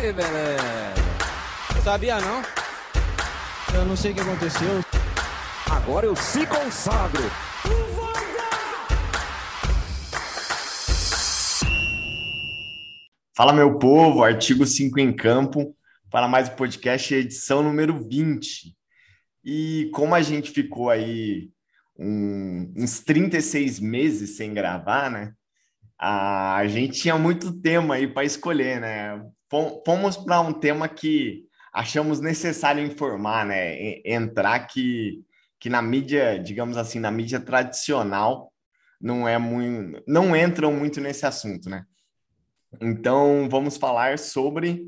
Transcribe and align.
Beleza. 0.00 0.94
Sabia 1.84 2.18
não? 2.20 2.42
Eu 3.74 3.84
não 3.84 3.94
sei 3.94 4.12
o 4.12 4.14
que 4.14 4.20
aconteceu. 4.22 4.80
Agora 5.70 6.06
eu 6.06 6.16
se 6.16 6.46
consagro. 6.46 7.22
Fala, 13.36 13.52
meu 13.52 13.78
povo, 13.78 14.24
artigo 14.24 14.64
5 14.64 14.98
em 14.98 15.12
campo, 15.12 15.76
para 16.10 16.26
mais 16.26 16.48
um 16.48 16.56
podcast, 16.56 17.14
edição 17.14 17.62
número 17.62 18.02
20. 18.02 18.74
E 19.44 19.90
como 19.92 20.14
a 20.14 20.22
gente 20.22 20.50
ficou 20.50 20.88
aí 20.88 21.50
um, 21.98 22.72
uns 22.74 23.00
36 23.00 23.78
meses 23.80 24.38
sem 24.38 24.54
gravar, 24.54 25.10
né? 25.10 25.34
A 25.98 26.62
gente 26.66 27.02
tinha 27.02 27.18
muito 27.18 27.52
tema 27.52 27.96
aí 27.96 28.08
para 28.08 28.24
escolher, 28.24 28.80
né? 28.80 29.22
Fomos 29.84 30.16
para 30.16 30.40
um 30.40 30.52
tema 30.52 30.88
que 30.88 31.44
achamos 31.72 32.20
necessário 32.20 32.84
informar, 32.84 33.44
né? 33.44 34.00
Entrar 34.04 34.60
que, 34.66 35.24
que 35.58 35.68
na 35.68 35.82
mídia, 35.82 36.38
digamos 36.38 36.76
assim, 36.76 37.00
na 37.00 37.10
mídia 37.10 37.40
tradicional, 37.40 38.52
não 39.00 39.26
é 39.26 39.38
muito, 39.38 40.02
não 40.06 40.36
entram 40.36 40.72
muito 40.72 41.00
nesse 41.00 41.26
assunto, 41.26 41.68
né? 41.68 41.84
Então 42.80 43.48
vamos 43.50 43.76
falar 43.76 44.18
sobre 44.18 44.86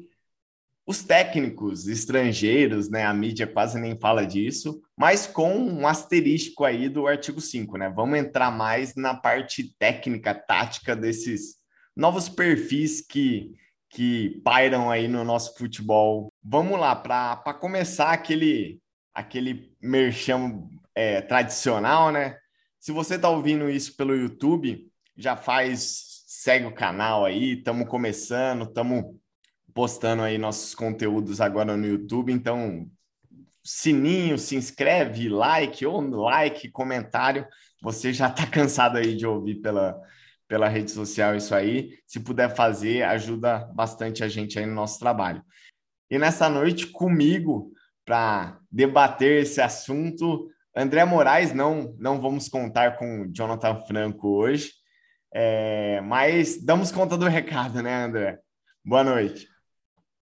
os 0.86 1.02
técnicos 1.02 1.88
estrangeiros, 1.88 2.90
né? 2.90 3.04
A 3.04 3.14
mídia 3.14 3.46
quase 3.46 3.80
nem 3.80 3.98
fala 3.98 4.24
disso, 4.24 4.80
mas 4.96 5.26
com 5.26 5.56
um 5.56 5.86
asterístico 5.86 6.64
aí 6.64 6.88
do 6.88 7.06
artigo 7.06 7.40
5, 7.40 7.78
né? 7.78 7.88
Vamos 7.88 8.18
entrar 8.18 8.50
mais 8.50 8.94
na 8.94 9.14
parte 9.14 9.74
técnica, 9.78 10.34
tática 10.34 10.94
desses 10.94 11.56
novos 11.96 12.28
perfis 12.28 13.00
que 13.00 13.52
que 13.92 14.40
pairam 14.42 14.90
aí 14.90 15.06
no 15.06 15.22
nosso 15.22 15.54
futebol. 15.56 16.32
Vamos 16.42 16.80
lá, 16.80 16.96
para 16.96 17.54
começar 17.54 18.10
aquele, 18.10 18.80
aquele 19.14 19.76
merchan 19.80 20.66
é, 20.94 21.20
tradicional, 21.20 22.10
né? 22.10 22.38
Se 22.80 22.90
você 22.90 23.16
está 23.16 23.28
ouvindo 23.28 23.68
isso 23.68 23.94
pelo 23.94 24.16
YouTube, 24.16 24.90
já 25.14 25.36
faz, 25.36 26.24
segue 26.26 26.64
o 26.66 26.74
canal 26.74 27.26
aí, 27.26 27.58
estamos 27.58 27.86
começando, 27.86 28.64
estamos 28.64 29.04
postando 29.74 30.22
aí 30.22 30.38
nossos 30.38 30.74
conteúdos 30.74 31.38
agora 31.38 31.76
no 31.76 31.86
YouTube, 31.86 32.32
então 32.32 32.90
sininho, 33.62 34.38
se 34.38 34.56
inscreve, 34.56 35.28
like 35.28 35.84
ou 35.84 36.00
like, 36.00 36.70
comentário. 36.70 37.46
Você 37.82 38.10
já 38.10 38.28
está 38.28 38.46
cansado 38.46 38.96
aí 38.96 39.14
de 39.14 39.26
ouvir 39.26 39.56
pela, 39.56 40.00
pela 40.52 40.68
rede 40.68 40.90
social 40.90 41.34
isso 41.34 41.54
aí. 41.54 41.98
Se 42.06 42.20
puder 42.20 42.54
fazer, 42.54 43.04
ajuda 43.04 43.70
bastante 43.74 44.22
a 44.22 44.28
gente 44.28 44.58
aí 44.58 44.66
no 44.66 44.74
nosso 44.74 44.98
trabalho. 44.98 45.42
E 46.10 46.18
nessa 46.18 46.46
noite, 46.46 46.88
comigo, 46.88 47.72
para 48.04 48.60
debater 48.70 49.40
esse 49.40 49.62
assunto, 49.62 50.50
André 50.76 51.06
Moraes, 51.06 51.54
não, 51.54 51.96
não 51.98 52.20
vamos 52.20 52.50
contar 52.50 52.98
com 52.98 53.32
Jonathan 53.32 53.82
Franco 53.86 54.28
hoje, 54.28 54.72
é, 55.32 56.02
mas 56.02 56.62
damos 56.62 56.92
conta 56.92 57.16
do 57.16 57.26
recado, 57.26 57.82
né, 57.82 58.04
André? 58.04 58.38
Boa 58.84 59.02
noite. 59.02 59.48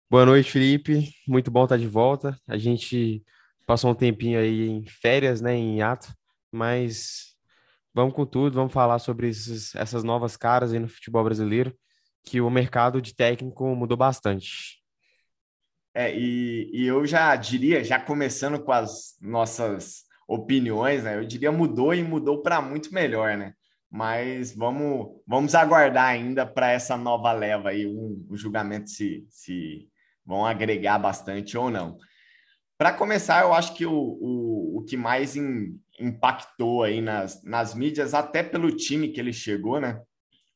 Boa 0.08 0.24
noite, 0.24 0.50
Felipe. 0.50 1.06
Muito 1.28 1.50
bom 1.50 1.64
estar 1.64 1.76
de 1.76 1.86
volta. 1.86 2.34
A 2.48 2.56
gente 2.56 3.22
passou 3.66 3.90
um 3.90 3.94
tempinho 3.94 4.38
aí 4.38 4.70
em 4.70 4.86
férias, 4.86 5.42
né, 5.42 5.54
em 5.54 5.82
ato, 5.82 6.14
mas 6.50 7.33
Vamos 7.94 8.12
com 8.12 8.26
tudo, 8.26 8.54
vamos 8.54 8.72
falar 8.72 8.98
sobre 8.98 9.28
esses, 9.28 9.72
essas 9.76 10.02
novas 10.02 10.36
caras 10.36 10.72
aí 10.72 10.80
no 10.80 10.88
futebol 10.88 11.22
brasileiro, 11.22 11.72
que 12.24 12.40
o 12.40 12.50
mercado 12.50 13.00
de 13.00 13.14
técnico 13.14 13.64
mudou 13.76 13.96
bastante. 13.96 14.82
É, 15.94 16.12
e, 16.12 16.70
e 16.72 16.86
eu 16.86 17.06
já 17.06 17.36
diria, 17.36 17.84
já 17.84 18.00
começando 18.00 18.60
com 18.60 18.72
as 18.72 19.16
nossas 19.20 20.02
opiniões, 20.26 21.04
né? 21.04 21.16
Eu 21.16 21.24
diria 21.24 21.52
mudou 21.52 21.94
e 21.94 22.02
mudou 22.02 22.42
para 22.42 22.60
muito 22.60 22.92
melhor, 22.92 23.36
né? 23.36 23.54
Mas 23.88 24.52
vamos, 24.52 25.20
vamos 25.24 25.54
aguardar 25.54 26.06
ainda 26.06 26.44
para 26.44 26.72
essa 26.72 26.96
nova 26.96 27.30
leva 27.30 27.68
aí, 27.68 27.86
um, 27.86 28.26
um 28.28 28.36
julgamento 28.36 28.90
se, 28.90 29.24
se 29.28 29.88
vão 30.26 30.44
agregar 30.44 30.98
bastante 30.98 31.56
ou 31.56 31.70
não. 31.70 31.96
Para 32.76 32.92
começar, 32.92 33.42
eu 33.42 33.54
acho 33.54 33.72
que 33.74 33.86
o, 33.86 33.92
o, 33.92 34.78
o 34.78 34.84
que 34.84 34.96
mais 34.96 35.36
impactou 35.98 36.82
aí 36.82 37.00
nas, 37.00 37.42
nas 37.42 37.74
mídias, 37.74 38.14
até 38.14 38.42
pelo 38.42 38.74
time 38.74 39.08
que 39.08 39.20
ele 39.20 39.32
chegou, 39.32 39.80
né? 39.80 40.00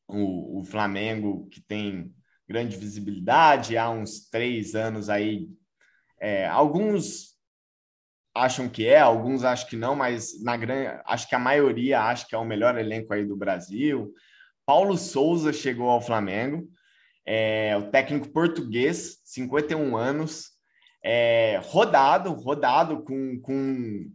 O, 0.07 0.59
o 0.59 0.63
Flamengo, 0.63 1.47
que 1.49 1.61
tem 1.61 2.13
grande 2.47 2.75
visibilidade 2.75 3.77
há 3.77 3.89
uns 3.89 4.27
três 4.29 4.73
anos 4.75 5.09
aí. 5.09 5.47
É, 6.19 6.47
alguns 6.47 7.37
acham 8.33 8.67
que 8.67 8.85
é, 8.85 8.99
alguns 8.99 9.43
acham 9.43 9.67
que 9.67 9.75
não, 9.75 9.95
mas 9.95 10.41
na 10.43 10.57
grande, 10.57 10.99
acho 11.05 11.27
que 11.27 11.35
a 11.35 11.39
maioria 11.39 12.01
acha 12.01 12.25
que 12.27 12.35
é 12.35 12.37
o 12.37 12.45
melhor 12.45 12.77
elenco 12.77 13.13
aí 13.13 13.25
do 13.25 13.35
Brasil. 13.35 14.13
Paulo 14.65 14.97
Souza 14.97 15.51
chegou 15.53 15.89
ao 15.89 16.01
Flamengo, 16.01 16.67
é, 17.25 17.75
o 17.77 17.89
técnico 17.91 18.29
português, 18.29 19.19
51 19.23 19.95
anos, 19.95 20.51
é, 21.03 21.59
rodado, 21.63 22.33
rodado 22.33 23.03
com, 23.03 23.39
com 23.41 24.11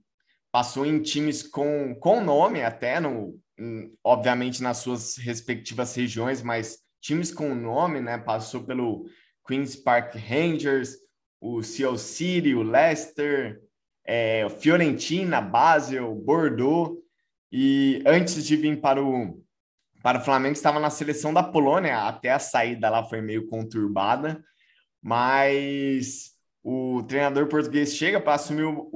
passou 0.55 0.87
em 0.87 1.03
times 1.03 1.43
com, 1.43 1.97
com 1.97 2.23
nome 2.23 2.63
até, 2.63 3.01
no, 3.01 3.37
obviamente 4.05 4.63
nas 4.63 4.77
suas 4.77 5.17
respectivas 5.17 5.93
regiões, 5.97 6.43
mas 6.43 6.79
times 7.01 7.35
com 7.35 7.57
nome, 7.57 8.01
né? 8.01 8.19
Passou 8.19 8.63
pelo 8.63 9.05
Queen's 9.45 9.75
Park 9.75 10.15
Rangers, 10.15 10.93
o 11.41 11.61
Seattle 11.61 11.99
City, 11.99 12.55
o 12.55 12.63
Leicester, 12.63 13.61
é, 14.07 14.49
Fiorentina, 14.49 15.41
Basel, 15.41 16.15
Bordeaux, 16.15 17.03
e 17.51 18.01
antes 18.07 18.47
de 18.47 18.55
vir 18.55 18.81
para 18.81 19.03
o, 19.03 19.43
para 20.05 20.21
o 20.21 20.25
Flamengo, 20.25 20.53
estava 20.53 20.79
na 20.79 20.89
seleção 20.89 21.35
da 21.35 21.43
Polônia, 21.43 22.07
até 22.07 22.31
a 22.31 22.39
saída 22.39 22.89
lá 22.89 23.03
foi 23.03 23.21
meio 23.21 23.49
conturbada, 23.49 24.41
mas 25.03 26.31
o 26.63 27.03
treinador 27.09 27.49
português 27.49 27.93
chega 27.93 28.21
para 28.21 28.35
assumir 28.35 28.63
o 28.63 28.89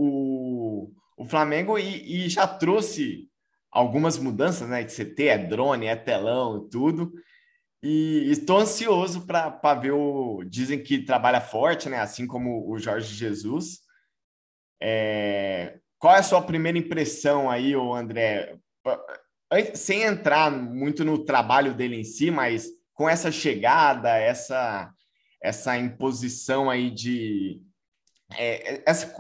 Flamengo 1.29 1.79
e, 1.79 2.27
e 2.27 2.29
já 2.29 2.47
trouxe 2.47 3.29
algumas 3.71 4.19
mudanças, 4.19 4.69
né? 4.69 4.83
De 4.83 4.93
CT, 4.93 5.29
é 5.29 5.39
drone, 5.39 5.87
é 5.87 5.97
telão 5.97 6.65
e 6.65 6.71
tudo. 6.71 7.13
E 7.83 8.31
estou 8.31 8.59
ansioso 8.59 9.27
para 9.27 9.75
ver 9.75 9.93
o. 9.93 10.43
Dizem 10.45 10.83
que 10.83 11.05
trabalha 11.05 11.41
forte, 11.41 11.89
né? 11.89 12.01
Assim 12.01 12.27
como 12.27 12.69
o 12.69 12.79
Jorge 12.79 13.15
Jesus. 13.15 13.81
É... 14.81 15.79
Qual 15.99 16.15
é 16.15 16.19
a 16.19 16.23
sua 16.23 16.43
primeira 16.43 16.79
impressão 16.79 17.51
aí, 17.51 17.75
o 17.77 17.95
André? 17.95 18.57
Sem 19.75 20.03
entrar 20.03 20.51
muito 20.51 21.05
no 21.05 21.25
trabalho 21.25 21.75
dele 21.75 21.97
em 21.97 22.05
si, 22.05 22.31
mas 22.31 22.69
com 22.95 23.09
essa 23.09 23.31
chegada, 23.31 24.17
essa, 24.17 24.93
essa 25.41 25.79
imposição 25.79 26.69
aí 26.69 26.91
de. 26.91 27.63
É, 28.37 28.83
essa, 28.85 29.15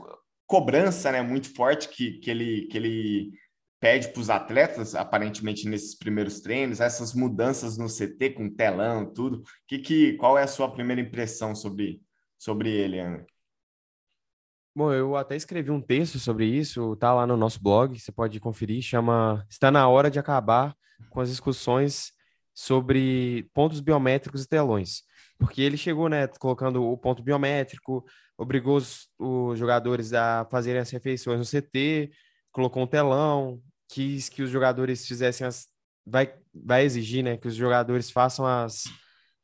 cobrança 0.48 1.12
né, 1.12 1.20
muito 1.20 1.54
forte 1.54 1.88
que, 1.90 2.12
que, 2.14 2.30
ele, 2.30 2.62
que 2.68 2.76
ele 2.76 3.32
pede 3.78 4.08
para 4.08 4.20
os 4.20 4.30
atletas, 4.30 4.94
aparentemente 4.94 5.68
nesses 5.68 5.94
primeiros 5.94 6.40
treinos, 6.40 6.80
essas 6.80 7.14
mudanças 7.14 7.76
no 7.76 7.86
CT 7.86 8.30
com 8.30 8.50
telão, 8.50 9.12
tudo. 9.12 9.42
Que, 9.66 9.78
que, 9.78 10.14
qual 10.14 10.38
é 10.38 10.42
a 10.42 10.48
sua 10.48 10.72
primeira 10.72 11.02
impressão 11.02 11.54
sobre, 11.54 12.00
sobre 12.38 12.70
ele, 12.70 12.98
Ana? 12.98 13.26
Bom, 14.74 14.92
eu 14.92 15.16
até 15.16 15.36
escrevi 15.36 15.70
um 15.70 15.82
texto 15.82 16.18
sobre 16.18 16.46
isso, 16.46 16.96
tá 16.96 17.12
lá 17.12 17.26
no 17.26 17.36
nosso 17.36 17.62
blog, 17.62 17.98
você 17.98 18.10
pode 18.10 18.40
conferir, 18.40 18.80
chama 18.80 19.44
Está 19.50 19.70
na 19.70 19.86
hora 19.86 20.10
de 20.10 20.18
acabar 20.18 20.74
com 21.10 21.20
as 21.20 21.28
discussões 21.28 22.12
sobre 22.54 23.48
pontos 23.52 23.80
biométricos 23.80 24.44
e 24.44 24.48
telões. 24.48 25.02
Porque 25.38 25.62
ele 25.62 25.76
chegou, 25.76 26.08
né, 26.08 26.26
colocando 26.26 26.82
o 26.82 26.96
ponto 26.96 27.22
biométrico, 27.22 28.04
obrigou 28.38 28.76
os, 28.76 29.08
os 29.18 29.58
jogadores 29.58 30.12
a 30.14 30.46
fazerem 30.50 30.80
as 30.80 30.90
refeições 30.90 31.38
no 31.38 31.44
CT, 31.44 32.10
colocou 32.52 32.84
um 32.84 32.86
telão, 32.86 33.60
quis 33.88 34.28
que 34.28 34.42
os 34.42 34.50
jogadores 34.50 35.06
fizessem 35.06 35.46
as. 35.46 35.66
Vai, 36.06 36.32
vai 36.54 36.84
exigir 36.84 37.22
né, 37.22 37.36
que 37.36 37.48
os 37.48 37.54
jogadores 37.54 38.10
façam 38.10 38.46
as, 38.46 38.84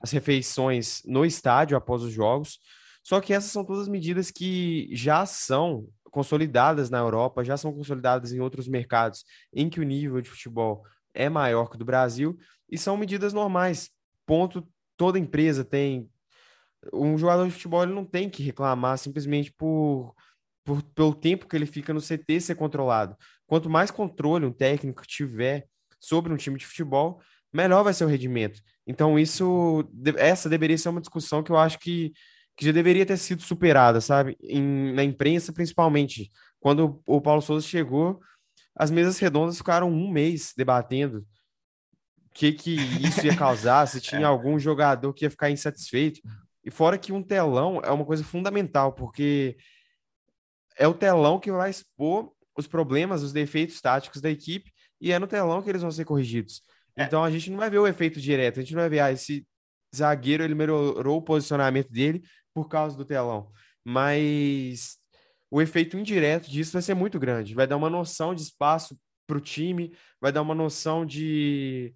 as 0.00 0.10
refeições 0.12 1.02
no 1.04 1.26
estádio 1.26 1.76
após 1.76 2.02
os 2.02 2.12
jogos. 2.12 2.58
Só 3.02 3.20
que 3.20 3.34
essas 3.34 3.50
são 3.50 3.64
todas 3.64 3.86
medidas 3.86 4.30
que 4.30 4.88
já 4.90 5.26
são 5.26 5.86
consolidadas 6.10 6.88
na 6.88 6.98
Europa, 6.98 7.44
já 7.44 7.56
são 7.56 7.70
consolidadas 7.74 8.32
em 8.32 8.40
outros 8.40 8.66
mercados 8.66 9.24
em 9.52 9.68
que 9.68 9.80
o 9.80 9.82
nível 9.82 10.22
de 10.22 10.30
futebol 10.30 10.82
é 11.12 11.28
maior 11.28 11.68
que 11.68 11.76
o 11.76 11.78
do 11.78 11.84
Brasil 11.84 12.38
e 12.70 12.78
são 12.78 12.96
medidas 12.96 13.34
normais. 13.34 13.90
Ponto, 14.24 14.66
toda 14.96 15.18
empresa 15.18 15.64
tem 15.64 16.08
um 16.92 17.16
jogador 17.16 17.46
de 17.46 17.52
futebol 17.52 17.82
ele 17.82 17.92
não 17.92 18.04
tem 18.04 18.28
que 18.28 18.42
reclamar 18.42 18.98
simplesmente 18.98 19.52
por, 19.52 20.14
por 20.64 20.82
pelo 20.82 21.14
tempo 21.14 21.46
que 21.46 21.56
ele 21.56 21.66
fica 21.66 21.92
no 21.92 22.00
CT 22.00 22.40
ser 22.40 22.54
controlado. 22.54 23.16
Quanto 23.46 23.70
mais 23.70 23.90
controle 23.90 24.46
um 24.46 24.52
técnico 24.52 25.06
tiver 25.06 25.66
sobre 26.00 26.32
um 26.32 26.36
time 26.36 26.58
de 26.58 26.66
futebol, 26.66 27.20
melhor 27.52 27.82
vai 27.82 27.94
ser 27.94 28.04
o 28.04 28.08
rendimento. 28.08 28.60
Então 28.86 29.18
isso 29.18 29.88
essa 30.16 30.48
deveria 30.48 30.78
ser 30.78 30.88
uma 30.88 31.00
discussão 31.00 31.42
que 31.42 31.50
eu 31.50 31.56
acho 31.56 31.78
que 31.78 32.12
que 32.56 32.66
já 32.66 32.72
deveria 32.72 33.04
ter 33.04 33.16
sido 33.16 33.42
superada, 33.42 34.00
sabe? 34.00 34.36
Em, 34.40 34.92
na 34.92 35.02
imprensa, 35.02 35.52
principalmente. 35.52 36.30
Quando 36.60 37.02
o 37.06 37.20
Paulo 37.20 37.42
Souza 37.42 37.66
chegou, 37.66 38.20
as 38.76 38.90
mesas 38.90 39.18
redondas 39.18 39.58
ficaram 39.58 39.90
um 39.90 40.10
mês 40.10 40.52
debatendo 40.56 41.18
o 41.18 42.34
que, 42.34 42.52
que 42.52 42.74
isso 42.74 43.26
ia 43.26 43.36
causar, 43.36 43.86
se 43.86 44.00
tinha 44.00 44.22
é. 44.22 44.24
algum 44.24 44.58
jogador 44.58 45.12
que 45.12 45.24
ia 45.24 45.30
ficar 45.30 45.50
insatisfeito. 45.50 46.20
E 46.64 46.70
fora 46.70 46.96
que 46.96 47.12
um 47.12 47.22
telão 47.22 47.80
é 47.84 47.90
uma 47.90 48.04
coisa 48.04 48.24
fundamental, 48.24 48.92
porque 48.92 49.56
é 50.76 50.88
o 50.88 50.94
telão 50.94 51.38
que 51.38 51.52
vai 51.52 51.70
expor 51.70 52.32
os 52.56 52.66
problemas, 52.66 53.22
os 53.22 53.32
defeitos 53.32 53.80
táticos 53.80 54.20
da 54.20 54.30
equipe, 54.30 54.72
e 55.00 55.12
é 55.12 55.18
no 55.18 55.26
telão 55.26 55.62
que 55.62 55.68
eles 55.68 55.82
vão 55.82 55.90
ser 55.90 56.04
corrigidos. 56.04 56.62
É. 56.96 57.04
Então 57.04 57.22
a 57.22 57.30
gente 57.30 57.50
não 57.50 57.58
vai 57.58 57.68
ver 57.68 57.78
o 57.78 57.86
efeito 57.86 58.20
direto, 58.20 58.58
a 58.58 58.62
gente 58.62 58.74
não 58.74 58.80
vai 58.80 58.88
ver, 58.88 59.00
ah, 59.00 59.12
esse 59.12 59.46
zagueiro 59.94 60.42
ele 60.42 60.54
melhorou 60.54 61.18
o 61.18 61.22
posicionamento 61.22 61.90
dele 61.90 62.22
por 62.52 62.68
causa 62.68 62.96
do 62.96 63.04
telão. 63.04 63.50
Mas 63.84 64.96
o 65.50 65.60
efeito 65.60 65.98
indireto 65.98 66.50
disso 66.50 66.72
vai 66.72 66.82
ser 66.82 66.94
muito 66.94 67.18
grande. 67.18 67.54
Vai 67.54 67.66
dar 67.66 67.76
uma 67.76 67.90
noção 67.90 68.34
de 68.34 68.42
espaço 68.42 68.98
para 69.26 69.36
o 69.36 69.40
time, 69.40 69.94
vai 70.20 70.32
dar 70.32 70.42
uma 70.42 70.54
noção 70.54 71.04
de, 71.04 71.94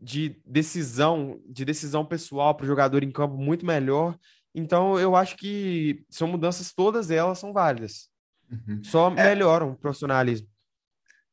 de 0.00 0.40
decisão, 0.46 1.40
de 1.46 1.64
decisão 1.64 2.04
pessoal 2.04 2.54
para 2.54 2.64
o 2.64 2.66
jogador 2.66 3.02
em 3.02 3.10
campo 3.10 3.36
muito 3.36 3.66
melhor. 3.66 4.16
Então, 4.54 4.98
eu 4.98 5.14
acho 5.14 5.36
que 5.36 6.04
são 6.08 6.28
mudanças, 6.28 6.72
todas 6.72 7.10
elas 7.10 7.38
são 7.38 7.52
válidas. 7.52 8.08
Uhum. 8.50 8.82
Só 8.82 9.10
é, 9.10 9.34
melhoram 9.34 9.72
o 9.72 9.76
profissionalismo. 9.76 10.48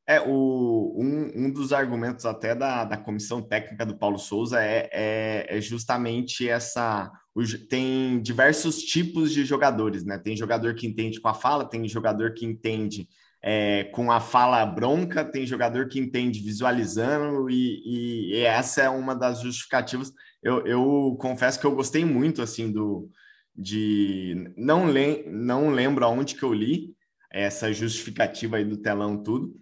É, 0.07 0.21
o, 0.21 0.95
um, 0.97 1.45
um 1.45 1.51
dos 1.51 1.73
argumentos 1.73 2.25
até 2.25 2.53
da, 2.53 2.83
da 2.83 2.97
comissão 2.97 3.41
técnica 3.41 3.85
do 3.85 3.97
Paulo 3.97 4.19
Souza 4.19 4.61
é, 4.61 4.89
é, 4.91 5.57
é 5.57 5.61
justamente 5.61 6.47
essa. 6.47 7.11
O, 7.33 7.41
tem 7.67 8.21
diversos 8.21 8.79
tipos 8.83 9.31
de 9.31 9.43
jogadores, 9.45 10.05
né? 10.05 10.19
Tem 10.19 10.37
jogador 10.37 10.75
que 10.75 10.85
entende 10.85 11.19
com 11.19 11.27
a 11.27 11.33
fala, 11.33 11.67
tem 11.67 11.87
jogador 11.87 12.33
que 12.33 12.45
entende 12.45 13.07
é, 13.45 13.83
com 13.85 14.11
a 14.11 14.19
fala 14.19 14.65
bronca, 14.65 15.23
tem 15.23 15.45
jogador 15.45 15.87
que 15.87 15.99
entende 15.99 16.39
visualizando, 16.39 17.49
e, 17.49 18.31
e, 18.31 18.35
essa 18.37 18.81
é 18.81 18.89
uma 18.89 19.15
das 19.15 19.41
justificativas. 19.41 20.11
Eu, 20.41 20.65
eu 20.65 21.17
confesso 21.19 21.59
que 21.59 21.65
eu 21.65 21.75
gostei 21.75 22.03
muito 22.03 22.41
assim 22.41 22.71
do 22.71 23.09
de 23.57 24.53
não, 24.57 24.89
le, 24.91 25.23
não 25.27 25.69
lembro 25.69 26.03
aonde 26.03 26.35
que 26.35 26.43
eu 26.43 26.53
li 26.53 26.93
essa 27.31 27.71
justificativa 27.71 28.57
aí 28.57 28.65
do 28.65 28.77
telão 28.77 29.23
tudo 29.23 29.55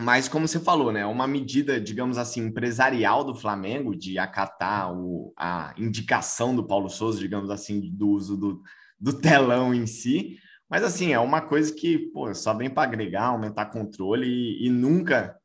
mas, 0.00 0.28
como 0.28 0.46
você 0.46 0.60
falou, 0.60 0.92
né, 0.92 1.04
uma 1.04 1.26
medida, 1.26 1.80
digamos 1.80 2.18
assim, 2.18 2.42
empresarial 2.42 3.24
do 3.24 3.34
Flamengo 3.34 3.96
de 3.96 4.16
acatar 4.16 4.96
o, 4.96 5.32
a 5.36 5.74
indicação 5.76 6.54
do 6.54 6.64
Paulo 6.64 6.88
Souza, 6.88 7.18
digamos 7.18 7.50
assim, 7.50 7.80
do 7.80 8.10
uso 8.10 8.36
do, 8.36 8.62
do 8.98 9.12
telão 9.12 9.74
em 9.74 9.88
si. 9.88 10.38
Mas, 10.68 10.82
assim, 10.82 11.12
é 11.12 11.18
uma 11.18 11.40
coisa 11.40 11.72
que 11.74 11.98
pô, 12.12 12.32
só 12.34 12.52
vem 12.54 12.68
para 12.68 12.82
agregar, 12.82 13.26
aumentar 13.26 13.66
controle 13.66 14.26
e, 14.26 14.66
e 14.66 14.70
nunca 14.70 15.38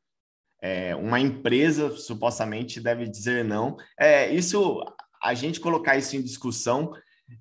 é, 0.60 0.94
uma 0.96 1.20
empresa 1.20 1.90
supostamente 1.90 2.80
deve 2.80 3.06
dizer 3.06 3.44
não. 3.44 3.76
É, 3.98 4.30
isso, 4.30 4.82
a 5.22 5.34
gente 5.34 5.60
colocar 5.60 5.96
isso 5.96 6.16
em 6.16 6.22
discussão 6.22 6.92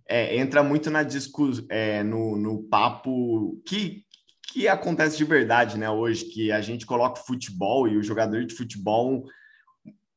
é, 0.07 0.37
entra 0.37 0.63
muito 0.63 0.89
na 0.89 1.03
discu 1.03 1.51
é, 1.69 2.03
no, 2.03 2.37
no 2.37 2.63
papo 2.63 3.61
que, 3.65 4.03
que 4.51 4.67
acontece 4.67 5.17
de 5.17 5.25
verdade, 5.25 5.77
né, 5.77 5.89
hoje, 5.89 6.25
que 6.25 6.51
a 6.51 6.61
gente 6.61 6.85
coloca 6.85 7.21
o 7.21 7.25
futebol 7.25 7.87
e 7.87 7.97
o 7.97 8.03
jogador 8.03 8.45
de 8.45 8.55
futebol 8.55 9.25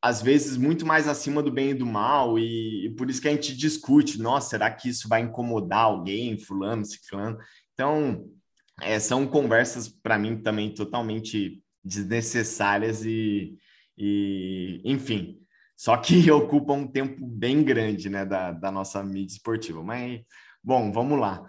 às 0.06 0.22
vezes 0.22 0.56
muito 0.56 0.86
mais 0.86 1.08
acima 1.08 1.42
do 1.42 1.50
bem 1.50 1.70
e 1.70 1.74
do 1.74 1.84
mal, 1.84 2.38
e, 2.38 2.86
e 2.86 2.90
por 2.90 3.10
isso 3.10 3.20
que 3.20 3.26
a 3.26 3.32
gente 3.32 3.56
discute, 3.56 4.20
nossa, 4.20 4.50
será 4.50 4.70
que 4.70 4.88
isso 4.88 5.08
vai 5.08 5.20
incomodar 5.20 5.80
alguém, 5.80 6.38
fulano, 6.38 6.84
ciclano? 6.84 7.36
Então, 7.74 8.24
é, 8.80 9.00
são 9.00 9.26
conversas, 9.26 9.88
para 9.88 10.16
mim, 10.16 10.40
também 10.40 10.72
totalmente 10.72 11.60
desnecessárias 11.84 13.04
e, 13.04 13.58
e, 13.98 14.80
enfim, 14.84 15.40
só 15.76 15.96
que 15.96 16.30
ocupam 16.30 16.74
um 16.74 16.86
tempo 16.86 17.26
bem 17.26 17.64
grande, 17.64 18.08
né, 18.08 18.24
da, 18.24 18.52
da 18.52 18.70
nossa 18.70 19.02
mídia 19.02 19.34
esportiva. 19.34 19.82
Mas, 19.82 20.20
bom, 20.62 20.92
vamos 20.92 21.18
lá. 21.18 21.42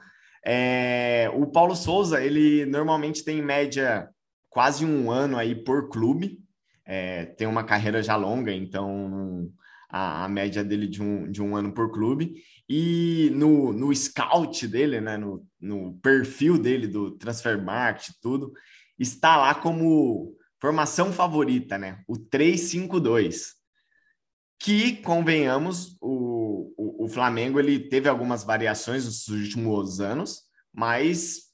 É, 0.43 1.29
o 1.35 1.45
Paulo 1.45 1.75
Souza, 1.75 2.23
ele 2.23 2.65
normalmente 2.65 3.23
tem 3.23 3.37
em 3.37 3.45
média 3.45 4.09
quase 4.49 4.83
um 4.83 5.11
ano 5.11 5.37
aí 5.37 5.53
por 5.53 5.89
clube, 5.89 6.39
é, 6.87 7.25
tem 7.25 7.47
uma 7.47 7.63
carreira 7.63 8.01
já 8.01 8.15
longa, 8.15 8.51
então 8.53 9.51
a, 9.89 10.25
a, 10.25 10.29
média 10.29 10.63
dele 10.63 10.87
de 10.87 11.01
um, 11.03 11.29
de 11.29 11.41
um 11.41 11.55
ano 11.55 11.73
por 11.73 11.91
clube. 11.91 12.41
E 12.67 13.29
no, 13.33 13.73
no 13.73 13.93
scout 13.93 14.67
dele, 14.67 14.99
né, 14.99 15.17
no, 15.17 15.45
no 15.59 15.99
perfil 15.99 16.57
dele 16.57 16.87
do 16.87 17.11
Transfer 17.11 17.61
Market, 17.61 18.15
tudo, 18.21 18.51
está 18.97 19.37
lá 19.37 19.53
como 19.53 20.35
formação 20.59 21.11
favorita, 21.11 21.77
né? 21.77 22.03
O 22.07 22.17
352. 22.17 23.55
Que, 24.59 24.97
convenhamos, 24.97 25.95
o 26.01 26.37
o, 27.07 27.09
Flamengo 27.09 27.59
ele 27.59 27.79
teve 27.79 28.09
algumas 28.09 28.43
variações 28.43 29.05
nos 29.05 29.27
últimos 29.29 30.01
anos, 30.01 30.41
mas 30.73 31.45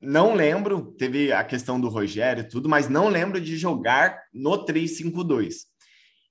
não 0.00 0.34
lembro, 0.34 0.94
teve 0.98 1.32
a 1.32 1.42
questão 1.42 1.80
do 1.80 1.88
Rogério 1.88 2.42
e 2.42 2.48
tudo, 2.48 2.68
mas 2.68 2.88
não 2.88 3.08
lembro 3.08 3.40
de 3.40 3.56
jogar 3.56 4.22
no 4.32 4.64
3-5-2. 4.64 5.64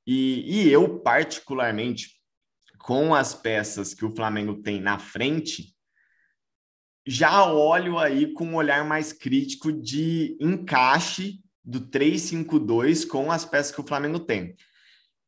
E, 0.06 0.44
e 0.46 0.72
eu, 0.72 1.00
particularmente, 1.00 2.12
com 2.78 3.16
as 3.16 3.34
peças 3.34 3.94
que 3.94 4.06
o 4.06 4.16
Flamengo 4.16 4.62
tem 4.62 4.80
na 4.80 5.00
frente, 5.00 5.76
já 7.08 7.46
olho 7.52 7.98
aí 7.98 8.34
com 8.34 8.46
um 8.46 8.56
olhar 8.56 8.86
mais 8.86 9.12
crítico 9.12 9.72
de 9.72 10.38
encaixe 10.40 11.40
do 11.64 11.82
3-5-2 11.82 13.08
com 13.08 13.32
as 13.32 13.46
peças 13.46 13.74
que 13.74 13.82
o 13.82 13.88
Flamengo 13.88 14.20
tem. 14.20 14.56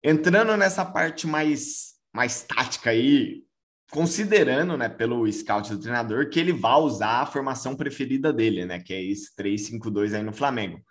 Entrando 0.04 0.56
nessa 0.56 0.86
parte 0.86 1.26
mais 1.26 1.98
mais 2.14 2.42
tática 2.42 2.90
aí, 2.90 3.44
considerando, 3.92 4.78
né, 4.78 4.90
pelo 4.90 5.32
scout 5.32 5.70
do 5.70 5.80
treinador, 5.80 6.30
que 6.30 6.40
ele 6.40 6.52
vai 6.52 6.76
usar 6.76 7.22
a 7.22 7.26
formação 7.26 7.76
preferida 7.76 8.34
dele, 8.34 8.66
né, 8.66 8.80
que 8.80 8.94
é 8.94 9.02
esse 9.04 9.36
3-5-2 9.36 10.14
aí 10.14 10.24
no 10.24 10.34
Flamengo. 10.34 10.82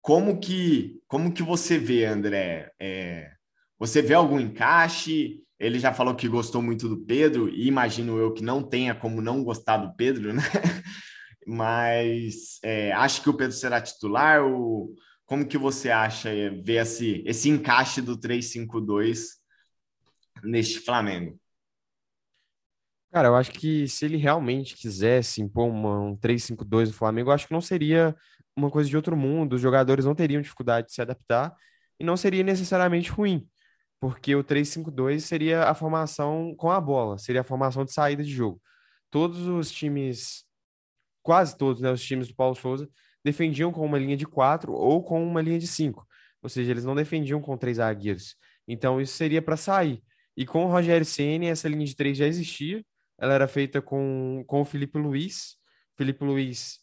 Como 0.00 0.38
que, 0.38 1.00
como 1.06 1.32
que 1.32 1.42
você 1.42 1.78
vê, 1.78 2.04
André? 2.04 2.72
É, 2.78 3.32
você 3.78 4.00
vê 4.00 4.14
algum 4.14 4.38
encaixe? 4.38 5.42
Ele 5.58 5.78
já 5.78 5.92
falou 5.92 6.14
que 6.14 6.28
gostou 6.28 6.62
muito 6.62 6.88
do 6.88 6.98
Pedro, 6.98 7.48
e 7.48 7.66
imagino 7.66 8.18
eu 8.18 8.32
que 8.32 8.42
não 8.42 8.62
tenha 8.62 8.94
como 8.94 9.20
não 9.20 9.42
gostar 9.42 9.78
do 9.78 9.94
Pedro, 9.96 10.32
né? 10.34 10.42
Mas 11.46 12.58
é, 12.62 12.92
acho 12.92 13.22
que 13.22 13.30
o 13.30 13.34
Pedro 13.34 13.56
será 13.56 13.80
titular? 13.80 14.44
Ou 14.44 14.94
como 15.24 15.46
que 15.46 15.56
você 15.56 15.90
acha 15.90 16.28
é, 16.28 16.50
ver 16.50 16.82
esse, 16.82 17.22
esse 17.26 17.48
encaixe 17.48 18.00
do 18.00 18.18
3-5-2 18.18 19.18
neste 20.42 20.80
Flamengo? 20.80 21.38
Cara, 23.12 23.28
eu 23.28 23.36
acho 23.36 23.52
que 23.52 23.88
se 23.88 24.04
ele 24.04 24.16
realmente 24.16 24.74
quisesse 24.76 25.40
impor 25.40 25.68
uma, 25.68 26.00
um 26.00 26.16
3-5-2 26.16 26.88
no 26.88 26.94
Flamengo, 26.94 27.30
eu 27.30 27.34
acho 27.34 27.46
que 27.46 27.52
não 27.52 27.60
seria 27.60 28.14
uma 28.54 28.70
coisa 28.70 28.88
de 28.90 28.96
outro 28.96 29.16
mundo, 29.16 29.54
os 29.54 29.60
jogadores 29.60 30.04
não 30.04 30.14
teriam 30.14 30.42
dificuldade 30.42 30.88
de 30.88 30.94
se 30.94 31.00
adaptar 31.00 31.54
e 31.98 32.04
não 32.04 32.16
seria 32.16 32.42
necessariamente 32.42 33.10
ruim, 33.10 33.48
porque 34.00 34.34
o 34.36 34.44
3-5-2 34.44 35.20
seria 35.24 35.64
a 35.64 35.74
formação 35.74 36.54
com 36.56 36.70
a 36.70 36.80
bola, 36.80 37.18
seria 37.18 37.40
a 37.42 37.44
formação 37.44 37.84
de 37.84 37.92
saída 37.92 38.22
de 38.22 38.30
jogo. 38.30 38.60
Todos 39.10 39.46
os 39.46 39.70
times, 39.70 40.44
quase 41.22 41.56
todos 41.56 41.82
né, 41.82 41.90
os 41.90 42.02
times 42.04 42.28
do 42.28 42.34
Paulo 42.34 42.54
Souza, 42.54 42.88
defendiam 43.24 43.72
com 43.72 43.84
uma 43.84 43.98
linha 43.98 44.16
de 44.16 44.26
quatro 44.26 44.72
ou 44.72 45.02
com 45.02 45.22
uma 45.26 45.42
linha 45.42 45.58
de 45.58 45.66
cinco, 45.66 46.06
ou 46.42 46.48
seja, 46.48 46.70
eles 46.70 46.84
não 46.84 46.94
defendiam 46.94 47.40
com 47.40 47.56
três 47.56 47.78
zagueiros. 47.78 48.36
Então 48.68 49.00
isso 49.00 49.14
seria 49.14 49.42
para 49.42 49.56
sair. 49.56 50.02
E 50.36 50.46
com 50.46 50.64
o 50.66 50.68
Rogério 50.70 51.04
Ceni 51.06 51.46
essa 51.48 51.68
linha 51.68 51.84
de 51.86 51.96
três 51.96 52.16
já 52.18 52.26
existia. 52.26 52.84
Ela 53.18 53.34
era 53.34 53.48
feita 53.48 53.80
com, 53.80 54.44
com 54.46 54.60
o 54.60 54.64
Felipe 54.64 54.98
Luiz, 54.98 55.56
Felipe 55.96 56.24
Luiz, 56.24 56.80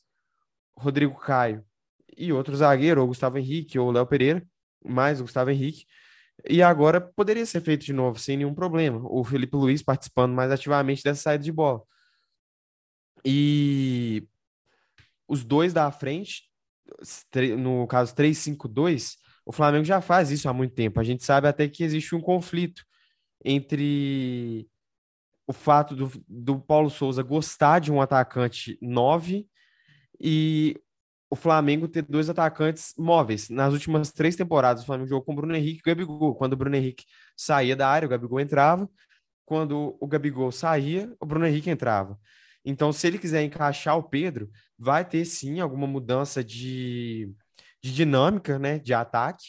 Rodrigo 0.76 1.16
Caio 1.20 1.64
e 2.18 2.32
outro 2.34 2.56
zagueiro, 2.56 3.02
ou 3.02 3.08
Gustavo 3.08 3.38
Henrique, 3.38 3.78
ou 3.78 3.92
Léo 3.92 4.06
Pereira, 4.06 4.46
mais 4.84 5.20
o 5.20 5.24
Gustavo 5.24 5.52
Henrique. 5.52 5.86
E 6.48 6.62
agora 6.62 7.00
poderia 7.00 7.46
ser 7.46 7.62
feito 7.62 7.86
de 7.86 7.94
novo, 7.94 8.20
sem 8.20 8.38
nenhum 8.38 8.54
problema. 8.54 9.00
O 9.04 9.24
Felipe 9.24 9.56
Luiz 9.56 9.82
participando 9.82 10.34
mais 10.34 10.52
ativamente 10.52 11.04
dessa 11.04 11.22
saída 11.22 11.44
de 11.44 11.52
bola. 11.52 11.82
E 13.26 14.28
os 15.28 15.44
dois 15.44 15.74
da 15.74 15.90
frente, 15.92 16.44
no 17.58 17.88
caso 17.88 18.14
3-5-2, 18.16 19.16
o 19.46 19.52
Flamengo 19.52 19.86
já 19.86 20.02
faz 20.02 20.32
isso 20.32 20.50
há 20.50 20.54
muito 20.54 20.74
tempo. 20.74 21.00
A 21.00 21.04
gente 21.04 21.24
sabe 21.24 21.48
até 21.48 21.68
que 21.68 21.84
existe 21.84 22.16
um 22.16 22.22
conflito 22.22 22.84
entre 23.44 24.68
o 25.48 25.54
fato 25.54 25.96
do, 25.96 26.12
do 26.28 26.60
Paulo 26.60 26.90
Souza 26.90 27.22
gostar 27.22 27.80
de 27.80 27.92
um 27.92 28.02
atacante 28.02 28.78
9 28.82 29.48
e 30.20 30.80
o 31.30 31.36
Flamengo 31.36 31.88
ter 31.88 32.04
dois 32.04 32.30
atacantes 32.30 32.94
móveis. 32.98 33.50
Nas 33.50 33.74
últimas 33.74 34.12
três 34.12 34.36
temporadas, 34.36 34.84
o 34.84 34.86
Flamengo 34.86 35.10
jogou 35.10 35.26
com 35.26 35.34
o 35.34 35.36
Bruno 35.36 35.56
Henrique 35.56 35.80
e 35.80 35.82
o 35.82 35.86
Gabigol. 35.86 36.36
Quando 36.36 36.54
o 36.54 36.56
Bruno 36.56 36.76
Henrique 36.76 37.06
saía 37.36 37.76
da 37.76 37.90
área, 37.90 38.06
o 38.06 38.10
Gabigol 38.10 38.40
entrava. 38.40 38.88
quando 39.46 39.98
o 40.00 40.08
Gabigol 40.08 40.52
saía, 40.52 41.14
o 41.20 41.26
Bruno 41.26 41.46
Henrique 41.46 41.70
entrava. 41.70 42.18
Então, 42.64 42.94
se 42.94 43.08
ele 43.08 43.20
quiser 43.20 43.44
encaixar 43.44 43.98
o 43.98 44.04
Pedro, 44.04 44.50
vai 44.78 45.04
ter 45.04 45.26
sim 45.26 45.60
alguma 45.60 45.86
mudança 45.88 46.44
de, 46.44 47.34
de 47.82 47.94
dinâmica, 47.94 48.58
né, 48.58 48.80
de 48.80 48.94
ataque, 48.94 49.48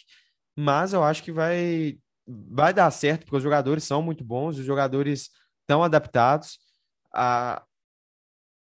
mas 0.56 0.92
eu 0.92 1.04
acho 1.04 1.22
que 1.22 1.30
vai, 1.30 1.98
vai 2.26 2.74
dar 2.74 2.90
certo, 2.90 3.24
porque 3.24 3.36
os 3.36 3.42
jogadores 3.42 3.84
são 3.84 4.02
muito 4.02 4.24
bons, 4.24 4.58
os 4.58 4.64
jogadores 4.64 5.30
estão 5.64 5.82
adaptados 5.82 6.58
a, 7.12 7.64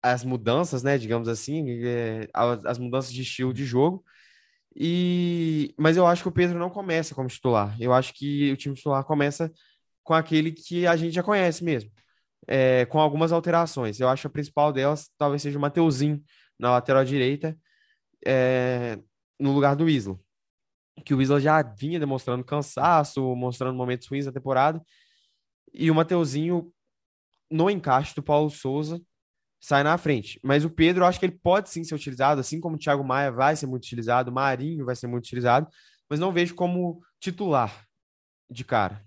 as 0.02 0.24
mudanças, 0.24 0.82
né, 0.82 0.98
digamos 0.98 1.28
assim, 1.28 1.64
é, 1.84 2.28
as 2.34 2.78
mudanças 2.78 3.12
de 3.12 3.22
estilo 3.22 3.52
de 3.52 3.64
jogo. 3.64 4.04
E 4.76 5.74
mas 5.78 5.96
eu 5.96 6.06
acho 6.06 6.22
que 6.22 6.28
o 6.28 6.32
Pedro 6.32 6.58
não 6.58 6.70
começa 6.70 7.14
como 7.14 7.28
titular. 7.28 7.76
Eu 7.80 7.92
acho 7.92 8.12
que 8.14 8.52
o 8.52 8.56
time 8.56 8.74
titular 8.74 9.04
começa 9.04 9.52
com 10.04 10.14
aquele 10.14 10.52
que 10.52 10.86
a 10.86 10.96
gente 10.96 11.14
já 11.14 11.22
conhece 11.22 11.64
mesmo, 11.64 11.90
é, 12.46 12.86
com 12.86 13.00
algumas 13.00 13.32
alterações. 13.32 14.00
Eu 14.00 14.08
acho 14.08 14.22
que 14.22 14.26
a 14.28 14.30
principal 14.30 14.72
delas 14.72 15.10
talvez 15.18 15.42
seja 15.42 15.58
o 15.58 15.60
Mateuzinho 15.60 16.22
na 16.58 16.72
lateral 16.72 17.04
direita, 17.04 17.58
é, 18.26 18.98
no 19.38 19.52
lugar 19.52 19.76
do 19.76 19.88
Isla. 19.88 20.18
Que 21.04 21.14
o 21.14 21.22
Isla 21.22 21.40
já 21.40 21.62
vinha 21.62 22.00
demonstrando 22.00 22.44
cansaço, 22.44 23.22
mostrando 23.36 23.76
momentos 23.76 24.08
ruins 24.08 24.26
da 24.26 24.32
temporada. 24.32 24.82
E 25.72 25.90
o 25.90 25.94
Mateuzinho, 25.94 26.72
no 27.50 27.70
encaixe 27.70 28.14
do 28.14 28.22
Paulo 28.22 28.50
Souza, 28.50 29.00
sai 29.60 29.82
na 29.82 29.98
frente. 29.98 30.38
Mas 30.42 30.64
o 30.64 30.70
Pedro, 30.70 31.02
eu 31.02 31.08
acho 31.08 31.18
que 31.18 31.26
ele 31.26 31.38
pode 31.42 31.70
sim 31.70 31.82
ser 31.84 31.94
utilizado, 31.94 32.40
assim 32.40 32.60
como 32.60 32.76
o 32.76 32.78
Thiago 32.78 33.04
Maia 33.04 33.30
vai 33.30 33.56
ser 33.56 33.66
muito 33.66 33.84
utilizado, 33.84 34.30
o 34.30 34.34
Marinho 34.34 34.84
vai 34.84 34.94
ser 34.94 35.06
muito 35.06 35.24
utilizado, 35.24 35.68
mas 36.08 36.20
não 36.20 36.32
vejo 36.32 36.54
como 36.54 37.02
titular 37.20 37.86
de 38.50 38.64
cara. 38.64 39.04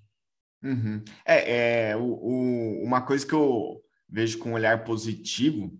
Uhum. 0.63 1.03
É, 1.25 1.89
é 1.89 1.97
o, 1.97 2.03
o, 2.03 2.83
uma 2.83 3.01
coisa 3.01 3.25
que 3.25 3.33
eu 3.33 3.81
vejo 4.07 4.37
com 4.37 4.51
um 4.51 4.53
olhar 4.53 4.83
positivo, 4.83 5.73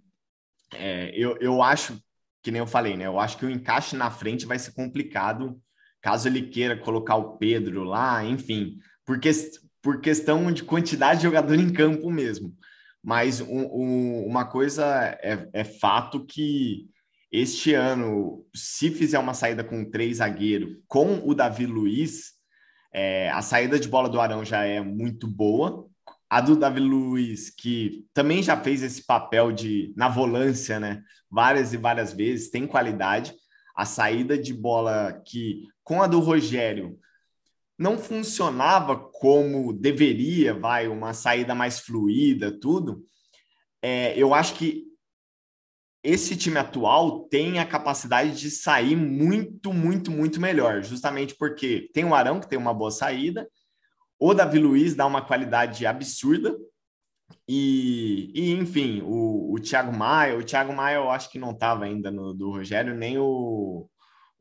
é, 0.73 1.11
eu, 1.13 1.37
eu 1.37 1.61
acho, 1.61 2.01
que 2.41 2.49
nem 2.49 2.59
eu 2.59 2.67
falei, 2.67 2.95
né? 2.95 3.05
Eu 3.05 3.19
acho 3.19 3.37
que 3.37 3.45
o 3.45 3.49
encaixe 3.49 3.95
na 3.95 4.09
frente 4.09 4.45
vai 4.45 4.57
ser 4.57 4.71
complicado 4.71 5.61
caso 6.01 6.27
ele 6.27 6.47
queira 6.47 6.75
colocar 6.75 7.15
o 7.15 7.37
Pedro 7.37 7.83
lá, 7.83 8.25
enfim, 8.25 8.79
porque 9.05 9.29
por 9.81 9.99
questão 9.99 10.51
de 10.51 10.63
quantidade 10.63 11.19
de 11.21 11.25
jogador 11.25 11.55
em 11.55 11.71
campo 11.71 12.09
mesmo. 12.09 12.55
Mas 13.03 13.41
um, 13.41 13.65
um, 13.73 14.25
uma 14.27 14.45
coisa 14.45 14.85
é, 15.21 15.49
é, 15.53 15.63
fato 15.63 16.23
que 16.25 16.87
este 17.31 17.73
ano, 17.73 18.45
se 18.53 18.91
fizer 18.91 19.17
uma 19.17 19.33
saída 19.33 19.63
com 19.63 19.89
três 19.89 20.17
zagueiros, 20.17 20.77
com 20.87 21.21
o 21.27 21.33
Davi 21.33 21.65
Luiz, 21.65 22.33
é, 22.93 23.29
a 23.31 23.41
saída 23.41 23.79
de 23.79 23.87
bola 23.87 24.09
do 24.09 24.19
Arão 24.19 24.43
já 24.43 24.63
é 24.65 24.81
muito 24.81 25.27
boa. 25.27 25.87
A 26.29 26.39
do 26.39 26.55
Davi 26.55 26.79
Luiz, 26.79 27.49
que 27.49 28.05
também 28.13 28.43
já 28.43 28.55
fez 28.55 28.83
esse 28.83 29.05
papel 29.05 29.51
de 29.51 29.93
na 29.97 30.07
volância, 30.07 30.79
né? 30.79 31.01
Várias 31.29 31.73
e 31.73 31.77
várias 31.77 32.13
vezes, 32.13 32.49
tem 32.49 32.67
qualidade. 32.67 33.33
A 33.75 33.85
saída 33.85 34.37
de 34.37 34.53
bola 34.53 35.21
que, 35.25 35.67
com 35.83 36.01
a 36.01 36.07
do 36.07 36.19
Rogério, 36.19 36.97
não 37.81 37.97
funcionava 37.97 38.95
como 38.95 39.73
deveria, 39.73 40.53
vai, 40.53 40.87
uma 40.87 41.15
saída 41.15 41.55
mais 41.55 41.79
fluida, 41.79 42.51
tudo. 42.51 43.03
É, 43.81 44.13
eu 44.15 44.35
acho 44.35 44.53
que 44.53 44.85
esse 46.03 46.37
time 46.37 46.59
atual 46.59 47.21
tem 47.21 47.57
a 47.57 47.65
capacidade 47.65 48.39
de 48.39 48.51
sair 48.51 48.95
muito, 48.95 49.73
muito, 49.73 50.11
muito 50.11 50.39
melhor, 50.39 50.83
justamente 50.83 51.33
porque 51.35 51.89
tem 51.91 52.05
o 52.05 52.13
Arão, 52.13 52.39
que 52.39 52.47
tem 52.47 52.59
uma 52.59 52.73
boa 52.73 52.91
saída, 52.91 53.49
o 54.19 54.31
Davi 54.35 54.59
Luiz 54.59 54.93
dá 54.93 55.07
uma 55.07 55.25
qualidade 55.25 55.83
absurda, 55.87 56.55
e, 57.47 58.31
e 58.35 58.51
enfim, 58.51 59.01
o, 59.03 59.55
o 59.55 59.59
Thiago 59.59 59.91
Maia, 59.91 60.37
o 60.37 60.43
Thiago 60.43 60.71
Maia 60.71 60.97
eu 60.97 61.09
acho 61.09 61.31
que 61.31 61.39
não 61.39 61.49
estava 61.49 61.85
ainda 61.85 62.11
no 62.11 62.31
do 62.31 62.51
Rogério, 62.51 62.95
nem 62.95 63.17
o, 63.17 63.89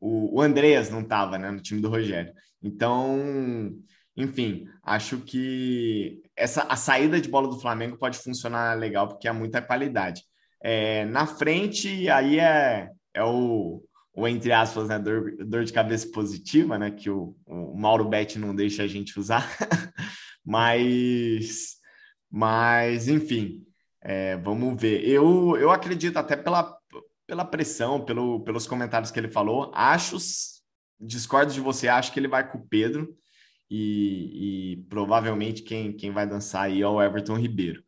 o, 0.01 0.39
o 0.39 0.41
Andreas 0.41 0.89
não 0.89 1.01
estava 1.01 1.37
né, 1.37 1.51
no 1.51 1.61
time 1.61 1.79
do 1.79 1.89
Rogério. 1.89 2.33
Então, 2.61 3.71
enfim, 4.17 4.65
acho 4.83 5.19
que 5.19 6.21
essa 6.35 6.63
a 6.63 6.75
saída 6.75 7.21
de 7.21 7.29
bola 7.29 7.47
do 7.47 7.59
Flamengo 7.59 7.97
pode 7.97 8.17
funcionar 8.17 8.77
legal 8.77 9.07
porque 9.07 9.27
há 9.27 9.33
muita 9.33 9.61
qualidade. 9.61 10.23
É, 10.63 11.05
na 11.05 11.25
frente, 11.25 12.09
aí 12.09 12.39
é, 12.39 12.89
é 13.13 13.23
o, 13.23 13.83
o 14.13 14.27
entre 14.27 14.51
aspas, 14.51 14.89
né, 14.89 14.99
dor, 14.99 15.35
dor 15.45 15.63
de 15.63 15.73
cabeça 15.73 16.09
positiva, 16.11 16.77
né, 16.77 16.91
que 16.91 17.09
o, 17.09 17.35
o 17.45 17.77
Mauro 17.77 18.05
Betti 18.09 18.39
não 18.39 18.55
deixa 18.55 18.83
a 18.83 18.87
gente 18.87 19.19
usar, 19.19 19.47
mas, 20.43 21.75
mas 22.29 23.07
enfim, 23.07 23.63
é, 24.01 24.35
vamos 24.37 24.79
ver. 24.81 25.07
Eu, 25.07 25.57
eu 25.57 25.71
acredito 25.71 26.17
até 26.17 26.35
pela, 26.35 26.75
pela 27.31 27.45
pressão, 27.45 28.03
pelo, 28.03 28.41
pelos 28.41 28.67
comentários 28.67 29.09
que 29.09 29.17
ele 29.17 29.31
falou, 29.31 29.71
acho 29.73 30.17
discordo 30.99 31.53
de 31.53 31.61
você, 31.61 31.87
acho 31.87 32.11
que 32.11 32.19
ele 32.19 32.27
vai 32.27 32.45
com 32.51 32.57
o 32.57 32.67
Pedro 32.67 33.15
e, 33.69 34.73
e, 34.73 34.77
provavelmente 34.89 35.63
quem, 35.63 35.95
quem 35.95 36.11
vai 36.11 36.27
dançar 36.27 36.63
aí 36.63 36.81
é 36.81 36.87
o 36.87 37.01
Everton 37.01 37.37
Ribeiro. 37.37 37.81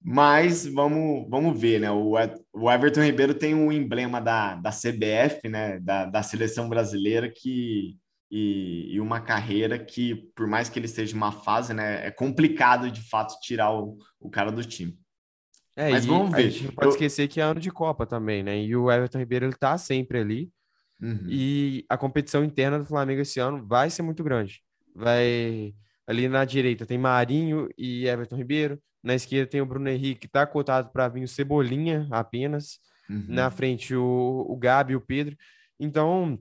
Mas 0.00 0.64
vamos, 0.64 1.28
vamos 1.28 1.60
ver, 1.60 1.80
né? 1.80 1.90
O, 1.90 2.12
o 2.52 2.70
Everton 2.70 3.02
Ribeiro 3.02 3.34
tem 3.34 3.52
um 3.52 3.72
emblema 3.72 4.20
da, 4.20 4.54
da 4.54 4.70
CBF, 4.70 5.48
né? 5.48 5.80
Da, 5.80 6.06
da 6.06 6.22
seleção 6.22 6.68
brasileira 6.68 7.28
que 7.28 7.98
e, 8.30 8.94
e, 8.94 9.00
uma 9.00 9.20
carreira 9.20 9.76
que, 9.76 10.30
por 10.36 10.46
mais 10.46 10.68
que 10.68 10.78
ele 10.78 10.86
esteja 10.86 11.14
em 11.14 11.16
uma 11.16 11.32
fase, 11.32 11.74
né? 11.74 12.06
É 12.06 12.12
complicado 12.12 12.92
de 12.92 13.02
fato 13.02 13.40
tirar 13.40 13.72
o, 13.74 13.98
o 14.20 14.30
cara 14.30 14.52
do 14.52 14.64
time. 14.64 14.96
É, 15.76 15.90
Mas 15.90 16.06
vamos 16.06 16.32
ver. 16.32 16.46
A 16.46 16.50
gente 16.50 16.64
não 16.64 16.72
pode 16.72 16.86
Eu... 16.88 16.90
esquecer 16.90 17.28
que 17.28 17.40
é 17.40 17.44
ano 17.44 17.60
de 17.60 17.70
Copa 17.70 18.06
também, 18.06 18.42
né? 18.42 18.62
E 18.62 18.74
o 18.74 18.90
Everton 18.90 19.18
Ribeiro 19.18 19.46
ele 19.46 19.54
tá 19.54 19.78
sempre 19.78 20.18
ali. 20.18 20.50
Uhum. 21.00 21.26
E 21.28 21.84
a 21.88 21.96
competição 21.96 22.44
interna 22.44 22.78
do 22.78 22.84
Flamengo 22.84 23.22
esse 23.22 23.40
ano 23.40 23.66
vai 23.66 23.88
ser 23.88 24.02
muito 24.02 24.22
grande. 24.22 24.62
Vai 24.94 25.74
ali 26.06 26.28
na 26.28 26.44
direita 26.44 26.84
tem 26.84 26.98
Marinho 26.98 27.68
e 27.78 28.06
Everton 28.06 28.36
Ribeiro, 28.36 28.82
na 29.02 29.14
esquerda 29.14 29.48
tem 29.48 29.60
o 29.60 29.66
Bruno 29.66 29.88
Henrique, 29.88 30.22
que 30.22 30.26
está 30.26 30.44
cotado 30.44 30.90
para 30.90 31.08
vir 31.08 31.22
o 31.22 31.28
Cebolinha 31.28 32.08
apenas, 32.10 32.80
uhum. 33.08 33.26
na 33.28 33.48
frente 33.48 33.94
o, 33.94 34.44
o 34.48 34.56
Gabi 34.56 34.92
e 34.92 34.96
o 34.96 35.00
Pedro. 35.00 35.36
Então 35.78 36.38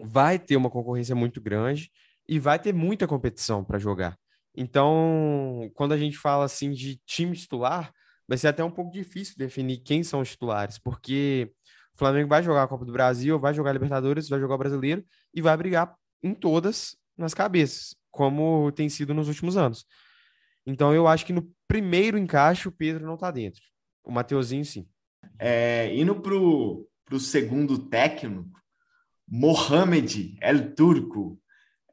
vai 0.00 0.38
ter 0.38 0.56
uma 0.56 0.70
concorrência 0.70 1.14
muito 1.14 1.40
grande 1.40 1.90
e 2.28 2.38
vai 2.38 2.58
ter 2.58 2.72
muita 2.72 3.06
competição 3.06 3.64
para 3.64 3.78
jogar. 3.78 4.16
Então, 4.54 5.70
quando 5.74 5.92
a 5.92 5.98
gente 5.98 6.16
fala 6.16 6.44
assim 6.44 6.70
de 6.70 7.00
time 7.06 7.36
titular, 7.36 7.92
vai 8.28 8.38
ser 8.38 8.48
até 8.48 8.62
um 8.64 8.70
pouco 8.70 8.92
difícil 8.92 9.34
definir 9.36 9.78
quem 9.78 10.02
são 10.02 10.20
os 10.20 10.30
titulares, 10.30 10.78
porque 10.78 11.52
o 11.94 11.98
Flamengo 11.98 12.28
vai 12.28 12.42
jogar 12.42 12.62
a 12.62 12.68
Copa 12.68 12.84
do 12.84 12.92
Brasil, 12.92 13.38
vai 13.38 13.52
jogar 13.52 13.70
a 13.70 13.72
Libertadores, 13.74 14.28
vai 14.28 14.40
jogar 14.40 14.54
o 14.54 14.58
Brasileiro 14.58 15.04
e 15.34 15.42
vai 15.42 15.56
brigar 15.56 15.94
em 16.22 16.34
todas 16.34 16.96
nas 17.16 17.34
cabeças, 17.34 17.94
como 18.10 18.72
tem 18.72 18.88
sido 18.88 19.12
nos 19.12 19.28
últimos 19.28 19.56
anos. 19.56 19.84
Então 20.66 20.94
eu 20.94 21.06
acho 21.08 21.26
que 21.26 21.32
no 21.32 21.52
primeiro 21.66 22.16
encaixe 22.16 22.68
o 22.68 22.72
Pedro 22.72 23.04
não 23.04 23.14
está 23.14 23.30
dentro. 23.30 23.60
O 24.04 24.10
Mateuzinho 24.10 24.64
sim. 24.64 24.86
É, 25.38 25.94
indo 25.94 26.14
para 26.20 26.34
o 26.34 27.20
segundo 27.20 27.78
técnico, 27.88 28.48
Mohamed 29.28 30.36
El 30.40 30.74
Turco. 30.74 31.40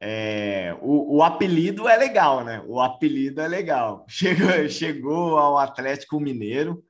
É, 0.02 0.74
o, 0.80 1.18
o, 1.18 1.22
apelido 1.22 1.86
é 1.86 1.96
legal, 1.96 2.42
né? 2.42 2.62
O 2.66 2.80
apelido 2.80 3.40
é 3.40 3.46
legal. 3.46 4.06
Chegou, 4.08 4.68
chegou 4.68 5.38
ao 5.38 5.58
Atlético 5.58 6.18
Mineiro, 6.18 6.82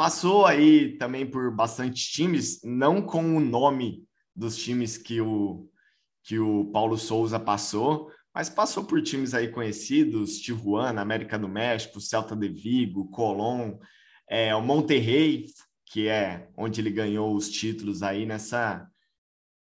Passou 0.00 0.46
aí 0.46 0.96
também 0.96 1.26
por 1.26 1.54
bastante 1.54 2.10
times, 2.10 2.62
não 2.64 3.02
com 3.02 3.36
o 3.36 3.38
nome 3.38 4.02
dos 4.34 4.56
times 4.56 4.96
que 4.96 5.20
o, 5.20 5.68
que 6.22 6.38
o 6.38 6.70
Paulo 6.72 6.96
Souza 6.96 7.38
passou, 7.38 8.10
mas 8.34 8.48
passou 8.48 8.84
por 8.84 9.02
times 9.02 9.34
aí 9.34 9.48
conhecidos, 9.48 10.38
Tijuana, 10.38 11.02
América 11.02 11.38
do 11.38 11.46
México, 11.46 12.00
Celta 12.00 12.34
de 12.34 12.48
Vigo, 12.48 13.10
Colón, 13.10 13.76
é, 14.26 14.54
o 14.54 14.62
Monterrey, 14.62 15.44
que 15.84 16.08
é 16.08 16.48
onde 16.56 16.80
ele 16.80 16.90
ganhou 16.90 17.34
os 17.34 17.50
títulos 17.50 18.02
aí 18.02 18.24
nessa, 18.24 18.88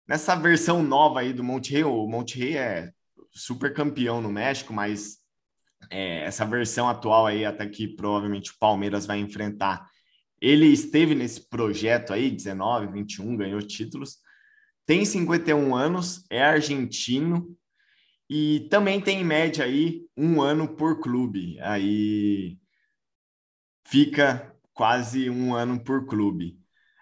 nessa 0.07 0.35
versão 0.35 0.83
nova 0.83 1.21
aí 1.21 1.33
do 1.33 1.43
Monterrey. 1.43 1.83
O 1.83 2.07
Monterrey 2.07 2.57
é 2.57 2.91
super 3.31 3.73
campeão 3.73 4.21
no 4.21 4.31
México, 4.31 4.73
mas 4.73 5.17
é, 5.89 6.23
essa 6.23 6.45
versão 6.45 6.87
atual 6.87 7.25
aí, 7.25 7.45
até 7.45 7.67
que 7.67 7.87
provavelmente 7.87 8.51
o 8.51 8.57
Palmeiras 8.59 9.05
vai 9.05 9.19
enfrentar, 9.19 9.87
ele 10.41 10.67
esteve 10.67 11.15
nesse 11.15 11.47
projeto 11.49 12.13
aí, 12.13 12.29
19, 12.29 12.87
21, 12.87 13.37
ganhou 13.37 13.61
títulos. 13.61 14.17
Tem 14.85 15.03
51 15.03 15.75
anos, 15.75 16.23
é 16.29 16.43
argentino 16.43 17.57
e 18.29 18.67
também 18.69 19.01
tem 19.01 19.21
em 19.21 19.23
média 19.23 19.65
aí 19.65 20.05
um 20.15 20.41
ano 20.41 20.67
por 20.75 20.99
clube. 20.99 21.59
Aí 21.61 22.57
fica 23.85 24.55
quase 24.73 25.29
um 25.29 25.55
ano 25.55 25.83
por 25.83 26.05
clube. 26.05 26.59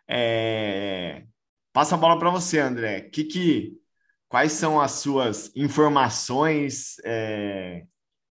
É... 0.08 1.26
Passa 1.74 1.96
a 1.96 1.98
bola 1.98 2.20
para 2.20 2.30
você, 2.30 2.60
André. 2.60 3.02
Que, 3.02 3.24
que, 3.24 3.82
quais 4.30 4.52
são 4.52 4.80
as 4.80 4.92
suas 4.92 5.52
informações, 5.56 6.98
é... 7.04 7.86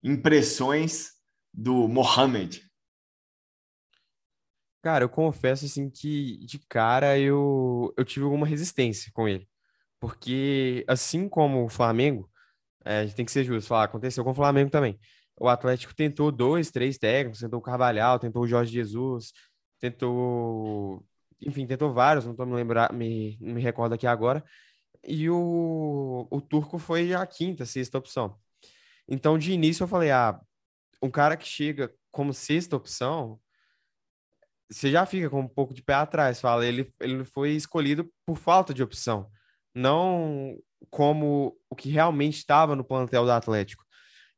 impressões 0.02 1.10
do 1.52 1.86
Mohamed? 1.86 2.62
Cara, 4.82 5.04
eu 5.04 5.08
confesso 5.08 5.66
assim 5.66 5.90
que 5.90 6.38
de 6.46 6.58
cara 6.60 7.18
eu, 7.18 7.92
eu 7.96 8.04
tive 8.04 8.24
alguma 8.24 8.46
resistência 8.46 9.10
com 9.12 9.28
ele. 9.28 9.46
Porque 10.00 10.84
assim 10.88 11.28
como 11.28 11.64
o 11.64 11.68
Flamengo, 11.68 12.30
é, 12.84 13.00
a 13.00 13.04
gente 13.04 13.16
tem 13.16 13.24
que 13.24 13.32
ser 13.32 13.44
justo, 13.44 13.68
falar, 13.68 13.84
aconteceu 13.84 14.22
com 14.24 14.30
o 14.30 14.34
Flamengo 14.34 14.70
também. 14.70 14.98
O 15.38 15.48
Atlético 15.48 15.94
tentou 15.94 16.32
dois, 16.32 16.70
três 16.70 16.96
técnicos, 16.98 17.40
tentou 17.40 17.58
o 17.58 17.62
Carvalhal, 17.62 18.18
tentou 18.18 18.42
o 18.44 18.46
Jorge 18.46 18.72
Jesus, 18.72 19.32
tentou, 19.78 21.04
enfim, 21.40 21.66
tentou 21.66 21.92
vários, 21.92 22.24
não 22.24 22.32
estou 22.32 22.46
me 22.46 22.54
lembrar, 22.54 22.92
me, 22.92 23.38
me 23.40 23.60
recordo 23.60 23.94
aqui 23.94 24.06
agora. 24.06 24.44
E 25.04 25.28
o, 25.30 26.26
o 26.30 26.40
Turco 26.40 26.78
foi 26.78 27.14
a 27.14 27.24
quinta, 27.26 27.64
sexta 27.64 27.98
opção. 27.98 28.36
Então, 29.08 29.38
de 29.38 29.52
início, 29.52 29.84
eu 29.84 29.88
falei: 29.88 30.10
ah, 30.10 30.40
um 31.02 31.10
cara 31.10 31.36
que 31.36 31.46
chega 31.46 31.92
como 32.10 32.34
sexta 32.34 32.76
opção, 32.76 33.38
você 34.70 34.90
já 34.90 35.06
fica 35.06 35.30
com 35.30 35.40
um 35.40 35.48
pouco 35.48 35.74
de 35.74 35.82
pé 35.82 35.94
atrás. 35.94 36.40
Fala, 36.40 36.66
ele, 36.66 36.92
ele 37.00 37.24
foi 37.24 37.52
escolhido 37.52 38.10
por 38.24 38.36
falta 38.36 38.74
de 38.74 38.82
opção, 38.82 39.30
não 39.74 40.58
como 40.90 41.56
o 41.70 41.76
que 41.76 41.88
realmente 41.90 42.38
estava 42.38 42.74
no 42.74 42.84
plantel 42.84 43.24
do 43.24 43.30
Atlético. 43.30 43.84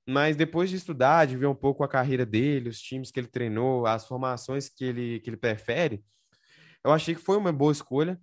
Mas 0.07 0.37
depois 0.37 0.71
de 0.71 0.77
estudar, 0.77 1.27
de 1.27 1.37
ver 1.37 1.47
um 1.47 1.55
pouco 1.55 1.85
a 1.85 1.89
carreira 1.89 2.25
dele, 2.25 2.71
os 2.71 2.81
times 2.81 3.11
que 3.11 3.21
ele 3.21 3.27
treinou, 3.27 3.87
as 3.87 4.07
formações 4.07 4.69
que 4.69 4.85
ele, 4.85 5.21
que 5.21 5.29
ele 5.29 5.37
prefere, 5.37 6.03
eu 6.89 6.95
achei 6.95 7.15
que 7.15 7.21
foi 7.21 7.37
uma 7.37 7.53
boa 7.53 7.71
escolha 7.71 8.19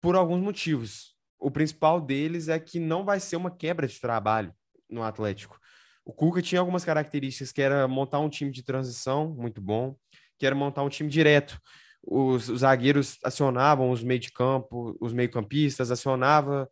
por 0.00 0.14
alguns 0.14 0.40
motivos. 0.40 1.16
O 1.38 1.50
principal 1.50 2.00
deles 2.00 2.48
é 2.48 2.58
que 2.58 2.78
não 2.78 3.04
vai 3.04 3.18
ser 3.18 3.36
uma 3.36 3.50
quebra 3.50 3.86
de 3.86 3.98
trabalho 3.98 4.52
no 4.90 5.02
Atlético. 5.02 5.58
O 6.04 6.12
Cuca 6.12 6.42
tinha 6.42 6.60
algumas 6.60 6.84
características 6.84 7.50
que 7.50 7.62
era 7.62 7.88
montar 7.88 8.18
um 8.18 8.28
time 8.28 8.50
de 8.50 8.62
transição 8.62 9.30
muito 9.30 9.60
bom, 9.60 9.96
que 10.38 10.46
era 10.46 10.54
montar 10.54 10.82
um 10.82 10.88
time 10.88 11.08
direto. 11.08 11.58
Os, 12.02 12.48
os 12.48 12.60
zagueiros 12.60 13.18
acionavam 13.24 13.90
os 13.90 14.02
meio 14.02 14.20
de 14.20 14.32
campo, 14.32 14.96
os 15.00 15.12
meio-campistas, 15.12 15.90
acionava 15.90 16.68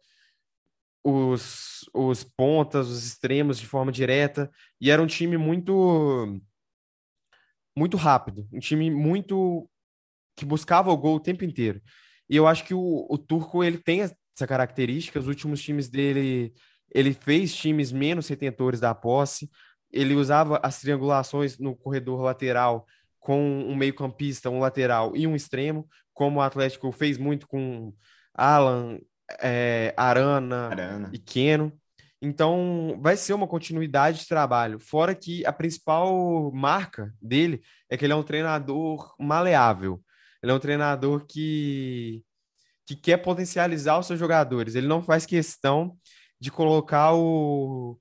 os, 1.03 1.89
os 1.95 2.25
pontas, 2.25 2.89
os 2.89 3.07
extremos 3.07 3.59
de 3.59 3.67
forma 3.67 3.91
direta, 3.91 4.51
e 4.81 4.91
era 4.91 5.01
um 5.01 5.07
time 5.07 5.39
muito 5.39 6.41
muito 7.77 7.97
rápido, 7.97 8.49
um 8.53 8.59
time 8.59 8.91
muito 8.91 9.69
que 10.37 10.45
buscava 10.45 10.91
o 10.91 10.97
gol 10.97 11.17
o 11.17 11.21
tempo 11.21 11.45
inteiro. 11.45 11.81
E 12.29 12.37
eu 12.37 12.47
acho 12.47 12.65
que 12.65 12.75
o, 12.75 13.07
o 13.09 13.17
Turco 13.17 13.65
ele 13.65 13.79
tem 13.79 14.03
essa 14.03 14.47
característica, 14.47 15.19
os 15.19 15.29
últimos 15.29 15.63
times 15.63 15.89
dele 15.89 16.53
ele 16.95 17.13
fez 17.13 17.55
times 17.55 17.91
menos 17.91 18.29
retentores 18.29 18.81
da 18.81 18.95
posse, 18.95 19.51
ele 19.93 20.15
usava 20.15 20.61
as 20.63 20.81
triangulações 20.81 21.59
no 21.59 21.75
corredor 21.75 22.21
lateral 22.21 22.87
com 23.19 23.41
um 23.41 23.75
meio-campista, 23.75 24.51
um 24.51 24.61
lateral 24.61 25.17
e 25.17 25.27
um 25.27 25.35
extremo, 25.35 25.89
como 26.15 26.39
o 26.39 26.43
Atlético 26.43 26.93
fez 26.93 27.19
muito 27.19 27.47
com 27.49 27.93
Alan, 28.33 28.99
é, 29.41 29.93
Arana, 29.97 30.69
Arana, 30.69 31.11
e 31.13 31.19
Keno. 31.19 31.73
Então, 32.23 32.99
vai 33.01 33.17
ser 33.17 33.35
uma 33.35 33.47
continuidade 33.47 34.21
de 34.21 34.29
trabalho. 34.29 34.79
Fora 34.79 35.15
que 35.15 35.45
a 35.45 35.53
principal 35.53 36.51
marca 36.53 37.13
dele 37.21 37.63
é 37.91 37.97
que 37.97 38.05
ele 38.05 38.13
é 38.13 38.17
um 38.17 38.23
treinador 38.23 39.15
maleável. 39.19 40.01
Ele 40.47 40.53
é 40.53 40.55
um 40.55 40.61
treinador 40.61 41.27
que, 41.27 42.23
que 42.87 42.95
quer 42.95 43.17
potencializar 43.17 43.99
os 43.99 44.07
seus 44.07 44.17
jogadores. 44.17 44.77
Ele 44.77 44.87
não 44.87 45.03
faz 45.03 45.27
questão 45.27 45.99
de 46.39 46.53
colocar 46.53 47.15
o, 47.15 47.99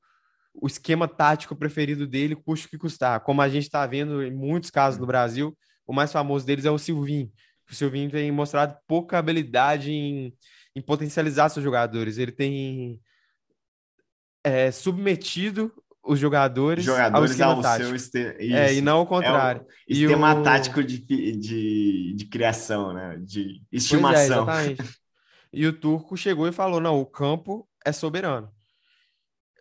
o 0.53 0.67
esquema 0.67 1.07
tático 1.07 1.55
preferido 1.55 2.05
dele, 2.05 2.35
custe 2.35 2.69
que 2.69 2.77
custar. 2.77 3.19
Como 3.21 3.41
a 3.41 3.49
gente 3.49 3.63
está 3.63 3.83
vendo 3.87 4.21
em 4.21 4.31
muitos 4.31 4.69
casos 4.69 4.99
no 4.99 5.07
Brasil, 5.07 5.57
o 5.87 5.93
mais 5.93 6.11
famoso 6.11 6.45
deles 6.45 6.65
é 6.65 6.69
o 6.69 6.77
Silvinho. 6.77 7.31
O 7.67 7.73
Silvinho 7.73 8.11
tem 8.11 8.31
mostrado 8.31 8.77
pouca 8.87 9.17
habilidade 9.17 9.91
em, 9.91 10.31
em 10.75 10.81
potencializar 10.83 11.49
seus 11.49 11.63
jogadores. 11.63 12.19
Ele 12.19 12.31
tem 12.31 13.01
é, 14.43 14.71
submetido 14.71 15.73
os 16.05 16.19
jogadores, 16.19 16.85
jogadores 16.85 17.41
ao, 17.41 17.57
ao 17.57 17.63
seu 17.77 17.95
este... 17.95 18.19
é, 18.39 18.73
e 18.75 18.81
não 18.81 18.97
ao 18.99 19.07
contrário. 19.07 19.61
É 19.61 19.93
o 19.93 19.95
esquema 19.95 20.35
o... 20.35 20.43
tático 20.43 20.83
de, 20.83 20.99
de, 20.99 22.13
de 22.13 22.25
criação, 22.25 22.93
né? 22.93 23.17
De 23.19 23.61
é, 23.71 23.77
estimação. 23.77 24.49
É, 24.49 24.75
e 25.51 25.65
o 25.65 25.73
Turco 25.73 26.15
chegou 26.15 26.47
e 26.47 26.51
falou: 26.51 26.79
não, 26.79 26.99
o 26.99 27.05
campo 27.05 27.67
é 27.83 27.91
soberano. 27.91 28.51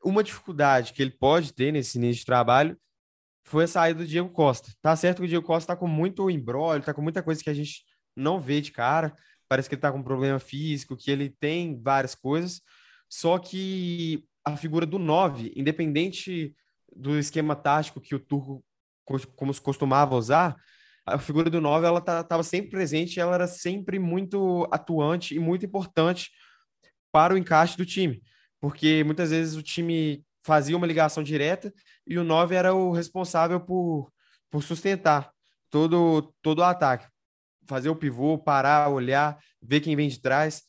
Uma 0.04 0.22
dificuldade 0.22 0.92
que 0.92 1.00
ele 1.00 1.11
pode 1.11 1.52
ter 1.54 1.72
nesse 1.72 1.96
início 1.96 2.20
de 2.20 2.26
trabalho 2.26 2.76
foi 3.42 3.64
a 3.64 3.68
saída 3.68 4.00
do 4.00 4.07
Diego 4.07 4.28
Costa. 4.28 4.70
Tá 4.83 4.94
certo 4.94 5.18
que 5.18 5.24
o 5.24 5.28
Diego 5.28 5.46
Costa 5.46 5.74
tá 5.74 5.76
com 5.78 5.88
muito 5.88 6.30
embrólio, 6.30 6.85
tá 6.85 6.92
com 6.92 7.02
muita 7.02 7.22
coisa 7.22 7.42
que 7.42 7.50
a 7.50 7.54
gente 7.54 7.85
não 8.14 8.38
vê 8.38 8.61
de 8.61 8.70
cara. 8.70 9.14
Parece 9.48 9.68
que 9.68 9.74
ele 9.74 9.83
tá 9.83 9.90
com 9.90 9.98
um 9.98 10.04
problema 10.04 10.38
físico, 10.38 10.96
que 10.96 11.11
ele 11.11 11.30
tem 11.30 11.80
várias 11.80 12.14
coisas. 12.14 12.61
Só 13.09 13.38
que 13.38 14.26
a 14.44 14.57
figura 14.57 14.85
do 14.85 14.98
9, 14.98 15.52
independente 15.57 16.54
do 16.94 17.18
esquema 17.18 17.57
tático 17.57 18.00
que 18.00 18.14
o 18.14 18.18
Turco 18.18 18.64
como 19.37 19.61
costumava 19.61 20.16
usar, 20.16 20.57
a 21.07 21.18
figura 21.18 21.50
do 21.50 21.61
9 21.61 21.87
ela 21.87 21.98
estava 21.98 22.24
tá, 22.24 22.42
sempre 22.42 22.70
presente, 22.70 23.20
ela 23.20 23.35
era 23.35 23.46
sempre 23.46 23.98
muito 23.98 24.66
atuante 24.70 25.35
e 25.35 25.38
muito 25.38 25.66
importante 25.66 26.30
para 27.12 27.35
o 27.35 27.38
encaixe 27.38 27.76
do 27.76 27.85
time, 27.85 28.22
porque 28.61 29.04
muitas 29.04 29.30
vezes 29.30 29.54
o 29.54 29.62
time 29.62 30.24
fazia 30.42 30.76
uma 30.76 30.87
ligação 30.87 31.22
direta 31.22 31.72
e 32.07 32.18
o 32.18 32.24
9 32.24 32.54
era 32.54 32.74
o 32.74 32.90
responsável 32.90 33.61
por, 33.61 34.11
por 34.50 34.62
sustentar 34.62 35.30
todo, 35.70 36.35
todo 36.40 36.61
o 36.61 36.64
ataque, 36.64 37.07
fazer 37.66 37.88
o 37.88 37.96
pivô, 37.96 38.38
parar, 38.38 38.88
olhar, 38.88 39.38
ver 39.61 39.80
quem 39.80 39.96
vem 39.96 40.09
de 40.09 40.20
trás. 40.20 40.62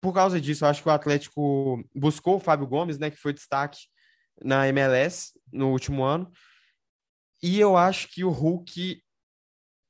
Por 0.00 0.14
causa 0.14 0.40
disso, 0.40 0.64
eu 0.64 0.68
acho 0.68 0.82
que 0.82 0.88
o 0.88 0.92
Atlético 0.92 1.84
buscou 1.94 2.36
o 2.36 2.40
Fábio 2.40 2.66
Gomes, 2.66 2.98
né, 2.98 3.10
que 3.10 3.16
foi 3.16 3.32
destaque 3.32 3.80
na 4.42 4.66
MLS 4.68 5.32
no 5.52 5.70
último 5.70 6.02
ano. 6.02 6.30
E 7.42 7.58
eu 7.58 7.76
acho 7.76 8.08
que 8.08 8.24
o 8.24 8.30
Hulk 8.30 9.02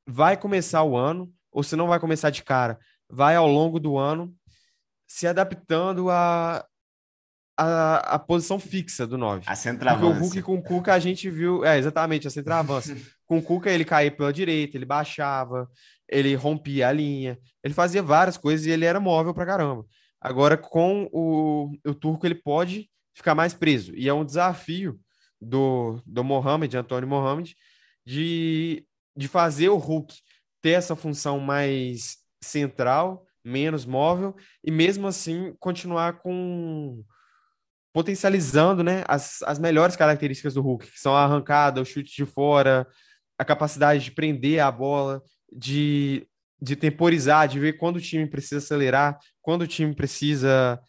vai 0.06 0.36
começar 0.36 0.82
o 0.82 0.96
ano, 0.96 1.32
ou 1.52 1.62
se 1.62 1.76
não 1.76 1.86
vai 1.86 2.00
começar 2.00 2.30
de 2.30 2.42
cara, 2.42 2.78
vai 3.08 3.36
ao 3.36 3.46
longo 3.46 3.78
do 3.78 3.96
ano 3.96 4.34
se 5.06 5.26
adaptando 5.26 6.08
a, 6.10 6.64
a, 7.56 7.96
a 8.14 8.18
posição 8.18 8.58
fixa 8.58 9.06
do 9.06 9.18
9. 9.18 9.44
A 9.46 9.56
centroavância. 9.56 10.08
Porque 10.08 10.18
o 10.18 10.22
Hulk 10.22 10.42
com 10.42 10.54
o 10.56 10.62
Cuca 10.62 10.94
a 10.94 10.98
gente 10.98 11.28
viu. 11.28 11.64
É, 11.64 11.76
exatamente, 11.78 12.26
a 12.26 12.30
centroavância. 12.30 12.96
com 13.26 13.38
o 13.38 13.42
Cuca 13.42 13.70
ele 13.70 13.84
caía 13.84 14.10
pela 14.10 14.32
direita, 14.32 14.76
ele 14.76 14.84
baixava, 14.84 15.68
ele 16.08 16.34
rompia 16.34 16.88
a 16.88 16.92
linha, 16.92 17.38
ele 17.62 17.74
fazia 17.74 18.02
várias 18.02 18.36
coisas 18.36 18.66
e 18.66 18.70
ele 18.70 18.84
era 18.84 18.98
móvel 18.98 19.34
pra 19.34 19.46
caramba. 19.46 19.84
Agora, 20.20 20.56
com 20.56 21.08
o, 21.12 21.72
o 21.86 21.94
Turco, 21.94 22.26
ele 22.26 22.34
pode 22.34 22.90
ficar 23.14 23.34
mais 23.34 23.54
preso. 23.54 23.94
E 23.94 24.08
é 24.08 24.14
um 24.14 24.24
desafio 24.24 25.00
do, 25.40 26.00
do 26.04 26.22
Mohamed, 26.22 26.76
Antônio 26.76 27.08
Mohamed, 27.08 27.56
de, 28.04 28.86
de 29.16 29.28
fazer 29.28 29.68
o 29.68 29.76
Hulk 29.76 30.14
ter 30.60 30.72
essa 30.72 30.94
função 30.94 31.40
mais 31.40 32.18
central 32.42 33.26
menos 33.44 33.86
móvel 33.86 34.36
e 34.62 34.70
mesmo 34.70 35.06
assim 35.06 35.54
continuar 35.58 36.18
com 36.18 37.02
potencializando 37.92 38.84
né, 38.84 39.02
as, 39.08 39.42
as 39.42 39.58
melhores 39.58 39.96
características 39.96 40.54
do 40.54 40.62
Hulk, 40.62 40.86
que 40.86 41.00
são 41.00 41.16
a 41.16 41.24
arrancada, 41.24 41.80
o 41.80 41.84
chute 41.84 42.14
de 42.14 42.24
fora, 42.24 42.86
a 43.36 43.44
capacidade 43.44 44.04
de 44.04 44.12
prender 44.12 44.60
a 44.60 44.70
bola, 44.70 45.20
de, 45.52 46.24
de 46.60 46.76
temporizar, 46.76 47.48
de 47.48 47.58
ver 47.58 47.74
quando 47.78 47.96
o 47.96 48.00
time 48.00 48.26
precisa 48.26 48.58
acelerar, 48.58 49.18
quando 49.40 49.62
o 49.62 49.66
time 49.66 49.94
precisa 49.94 50.80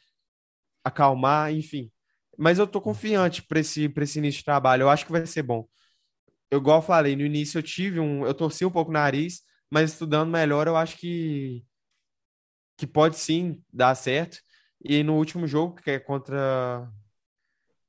acalmar, 0.83 1.53
enfim. 1.53 1.91
Mas 2.37 2.59
eu 2.59 2.67
tô 2.67 2.81
confiante 2.81 3.41
para 3.43 3.59
esse, 3.59 3.91
esse 3.95 4.19
início 4.19 4.39
de 4.39 4.45
trabalho, 4.45 4.83
eu 4.83 4.89
acho 4.89 5.05
que 5.05 5.11
vai 5.11 5.25
ser 5.25 5.43
bom. 5.43 5.67
Eu, 6.49 6.59
igual 6.59 6.79
eu 6.79 6.81
falei, 6.83 7.15
no 7.15 7.25
início 7.25 7.57
eu 7.59 7.63
tive 7.63 7.99
um. 7.99 8.25
Eu 8.25 8.33
torci 8.33 8.65
um 8.65 8.71
pouco 8.71 8.91
o 8.91 8.93
nariz, 8.93 9.41
mas 9.69 9.91
estudando 9.93 10.29
melhor, 10.31 10.67
eu 10.67 10.75
acho 10.77 10.97
que 10.97 11.63
que 12.77 12.87
pode 12.87 13.17
sim 13.17 13.63
dar 13.71 13.93
certo. 13.95 14.39
E 14.83 15.03
no 15.03 15.15
último 15.15 15.47
jogo, 15.47 15.75
que 15.75 15.91
é 15.91 15.99
contra. 15.99 16.89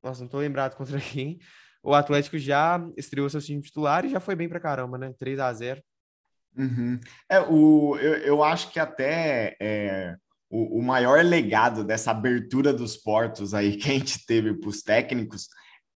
Nossa, 0.02 0.20
não 0.22 0.28
tô 0.28 0.38
lembrado 0.38 0.76
contra 0.76 1.00
quem. 1.00 1.38
O 1.82 1.94
Atlético 1.94 2.38
já 2.38 2.78
estreou 2.96 3.28
seu 3.30 3.40
time 3.40 3.62
titular 3.62 4.04
e 4.04 4.10
já 4.10 4.20
foi 4.20 4.36
bem 4.36 4.48
pra 4.48 4.60
caramba, 4.60 4.98
né? 4.98 5.14
3 5.18 5.38
a 5.38 5.52
0 5.52 5.82
uhum. 6.56 6.98
É, 7.28 7.40
o, 7.40 7.96
eu, 7.98 8.14
eu 8.18 8.44
acho 8.44 8.70
que 8.70 8.80
até 8.80 9.56
é, 9.60 10.16
o, 10.50 10.78
o 10.78 10.82
maior 10.82 11.24
legado 11.24 11.84
dessa 11.84 12.10
abertura 12.10 12.72
dos 12.72 12.96
portos 12.96 13.54
aí 13.54 13.76
que 13.76 13.90
a 13.90 13.94
gente 13.94 14.24
teve 14.26 14.54
para 14.54 14.68
os 14.68 14.82
técnicos 14.82 15.48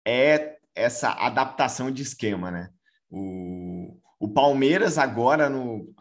é 0.05 0.57
essa 0.75 1.11
adaptação 1.11 1.91
de 1.91 2.03
esquema, 2.03 2.51
né? 2.51 2.69
O, 3.09 3.97
o 4.19 4.29
Palmeiras 4.29 4.97
agora, 4.97 5.49
no, 5.49 5.91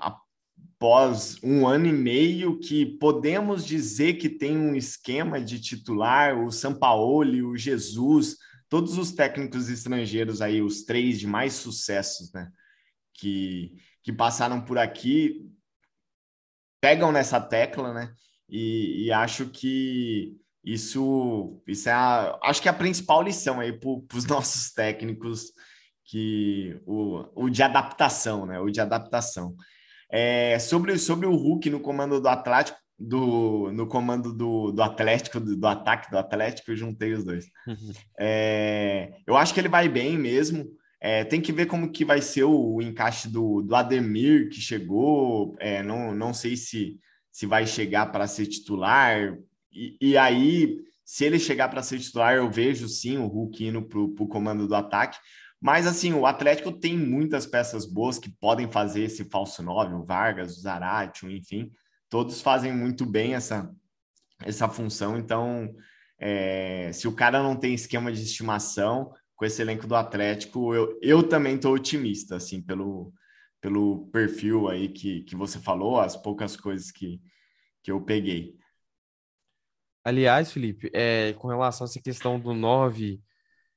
pós 0.78 1.38
um 1.42 1.66
ano 1.66 1.86
e 1.86 1.92
meio 1.92 2.58
que 2.58 2.84
podemos 2.84 3.64
dizer 3.64 4.14
que 4.14 4.28
tem 4.28 4.56
um 4.56 4.74
esquema 4.74 5.40
de 5.40 5.60
titular, 5.60 6.38
o 6.38 6.50
Sampaoli, 6.50 7.42
o 7.42 7.56
Jesus 7.56 8.36
todos 8.68 8.98
os 8.98 9.12
técnicos 9.12 9.68
estrangeiros 9.68 10.42
aí, 10.42 10.60
os 10.60 10.82
três 10.82 11.18
de 11.18 11.26
mais 11.26 11.54
sucessos, 11.54 12.32
né? 12.32 12.50
Que, 13.14 13.72
que 14.06 14.12
passaram 14.12 14.60
por 14.60 14.78
aqui, 14.78 15.50
pegam 16.80 17.10
nessa 17.10 17.40
tecla, 17.40 17.92
né? 17.92 18.14
E, 18.48 19.06
e 19.06 19.12
acho 19.12 19.46
que 19.46 20.36
isso, 20.64 21.60
isso 21.66 21.88
é 21.88 21.92
a, 21.92 22.38
acho 22.44 22.62
que 22.62 22.68
é 22.68 22.70
a 22.70 22.74
principal 22.74 23.20
lição 23.20 23.58
aí 23.58 23.72
para 23.72 24.16
os 24.16 24.24
nossos 24.30 24.72
técnicos 24.72 25.46
que 26.04 26.80
o, 26.86 27.46
o 27.46 27.50
de 27.50 27.64
adaptação, 27.64 28.46
né? 28.46 28.60
O 28.60 28.70
de 28.70 28.80
adaptação. 28.80 29.56
É, 30.08 30.56
sobre, 30.60 30.96
sobre 30.98 31.26
o 31.26 31.34
Hulk 31.34 31.68
no 31.68 31.80
comando 31.80 32.20
do 32.20 32.28
Atlético, 32.28 32.78
do, 32.96 33.72
no 33.72 33.88
comando 33.88 34.32
do, 34.32 34.70
do 34.70 34.82
Atlético, 34.84 35.40
do, 35.40 35.56
do 35.56 35.66
ataque 35.66 36.12
do 36.12 36.16
Atlético, 36.16 36.70
eu 36.70 36.76
juntei 36.76 37.12
os 37.12 37.24
dois. 37.24 37.46
Uhum. 37.66 37.92
É, 38.20 39.16
eu 39.26 39.36
acho 39.36 39.52
que 39.52 39.58
ele 39.58 39.68
vai 39.68 39.88
bem 39.88 40.16
mesmo. 40.16 40.64
É, 41.00 41.24
tem 41.24 41.40
que 41.40 41.52
ver 41.52 41.66
como 41.66 41.90
que 41.90 42.04
vai 42.04 42.20
ser 42.22 42.44
o, 42.44 42.74
o 42.74 42.82
encaixe 42.82 43.28
do, 43.28 43.62
do 43.62 43.74
Ademir, 43.74 44.48
que 44.48 44.60
chegou. 44.60 45.56
É, 45.58 45.82
não, 45.82 46.14
não 46.14 46.32
sei 46.32 46.56
se, 46.56 46.98
se 47.30 47.46
vai 47.46 47.66
chegar 47.66 48.06
para 48.12 48.26
ser 48.26 48.46
titular. 48.46 49.36
E, 49.72 49.96
e, 50.00 50.16
aí, 50.16 50.78
se 51.04 51.24
ele 51.24 51.38
chegar 51.38 51.68
para 51.68 51.82
ser 51.82 51.98
titular, 51.98 52.34
eu 52.34 52.50
vejo 52.50 52.88
sim 52.88 53.18
o 53.18 53.26
Hulk 53.26 53.64
indo 53.64 53.82
para 53.82 53.98
o 53.98 54.28
comando 54.28 54.66
do 54.66 54.74
ataque. 54.74 55.18
Mas 55.60 55.86
assim, 55.86 56.12
o 56.12 56.26
Atlético 56.26 56.72
tem 56.72 56.96
muitas 56.98 57.46
peças 57.46 57.86
boas 57.86 58.18
que 58.18 58.28
podem 58.28 58.70
fazer 58.70 59.04
esse 59.04 59.24
falso 59.24 59.62
9, 59.62 59.94
o 59.94 60.04
Vargas, 60.04 60.56
o 60.56 60.60
Zarate, 60.60 61.26
enfim 61.26 61.70
todos 62.08 62.40
fazem 62.40 62.72
muito 62.72 63.04
bem 63.04 63.34
essa, 63.34 63.70
essa 64.42 64.68
função. 64.68 65.18
Então, 65.18 65.74
é, 66.18 66.90
se 66.92 67.06
o 67.08 67.12
cara 67.12 67.42
não 67.42 67.56
tem 67.56 67.74
esquema 67.74 68.12
de 68.12 68.22
estimação 68.22 69.12
com 69.36 69.44
esse 69.44 69.60
elenco 69.60 69.86
do 69.86 69.94
Atlético, 69.94 70.74
eu, 70.74 70.98
eu 71.02 71.22
também 71.22 71.56
estou 71.56 71.74
otimista, 71.74 72.36
assim, 72.36 72.60
pelo, 72.62 73.12
pelo 73.60 74.06
perfil 74.08 74.68
aí 74.68 74.88
que, 74.88 75.22
que 75.22 75.36
você 75.36 75.58
falou, 75.58 76.00
as 76.00 76.16
poucas 76.16 76.56
coisas 76.56 76.90
que, 76.90 77.20
que 77.82 77.92
eu 77.92 78.00
peguei. 78.00 78.56
Aliás, 80.02 80.50
Felipe, 80.50 80.90
é, 80.94 81.34
com 81.34 81.48
relação 81.48 81.84
a 81.84 81.88
essa 81.88 82.00
questão 82.00 82.40
do 82.40 82.54
9 82.54 83.20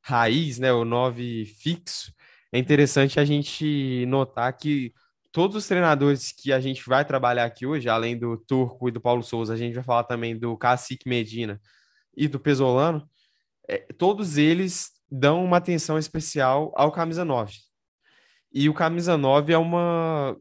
raiz, 0.02 0.60
né, 0.60 0.72
o 0.72 0.86
9 0.86 1.46
fixo, 1.46 2.14
é 2.52 2.58
interessante 2.58 3.20
a 3.20 3.26
gente 3.26 4.06
notar 4.06 4.56
que 4.56 4.94
todos 5.32 5.58
os 5.58 5.68
treinadores 5.68 6.32
que 6.32 6.54
a 6.54 6.60
gente 6.60 6.88
vai 6.88 7.04
trabalhar 7.04 7.46
aqui 7.46 7.66
hoje, 7.66 7.90
além 7.90 8.18
do 8.18 8.38
Turco 8.38 8.88
e 8.88 8.92
do 8.92 9.02
Paulo 9.02 9.24
Souza, 9.24 9.54
a 9.54 9.58
gente 9.58 9.74
vai 9.76 9.84
falar 9.84 10.04
também 10.06 10.38
do 10.38 10.58
Cacique 10.58 11.10
Medina 11.10 11.60
e 12.16 12.28
do 12.28 12.40
Pesolano, 12.40 13.08
é, 13.68 13.78
todos 13.98 14.38
eles 14.38 14.92
dão 15.12 15.44
uma 15.44 15.58
atenção 15.58 15.98
especial 15.98 16.72
ao 16.76 16.92
camisa 16.92 17.26
9. 17.26 17.54
E 18.52 18.70
o 18.70 18.74
camisa 18.74 19.18
9 19.18 19.54
é 19.54 19.58
uma, 19.58 20.36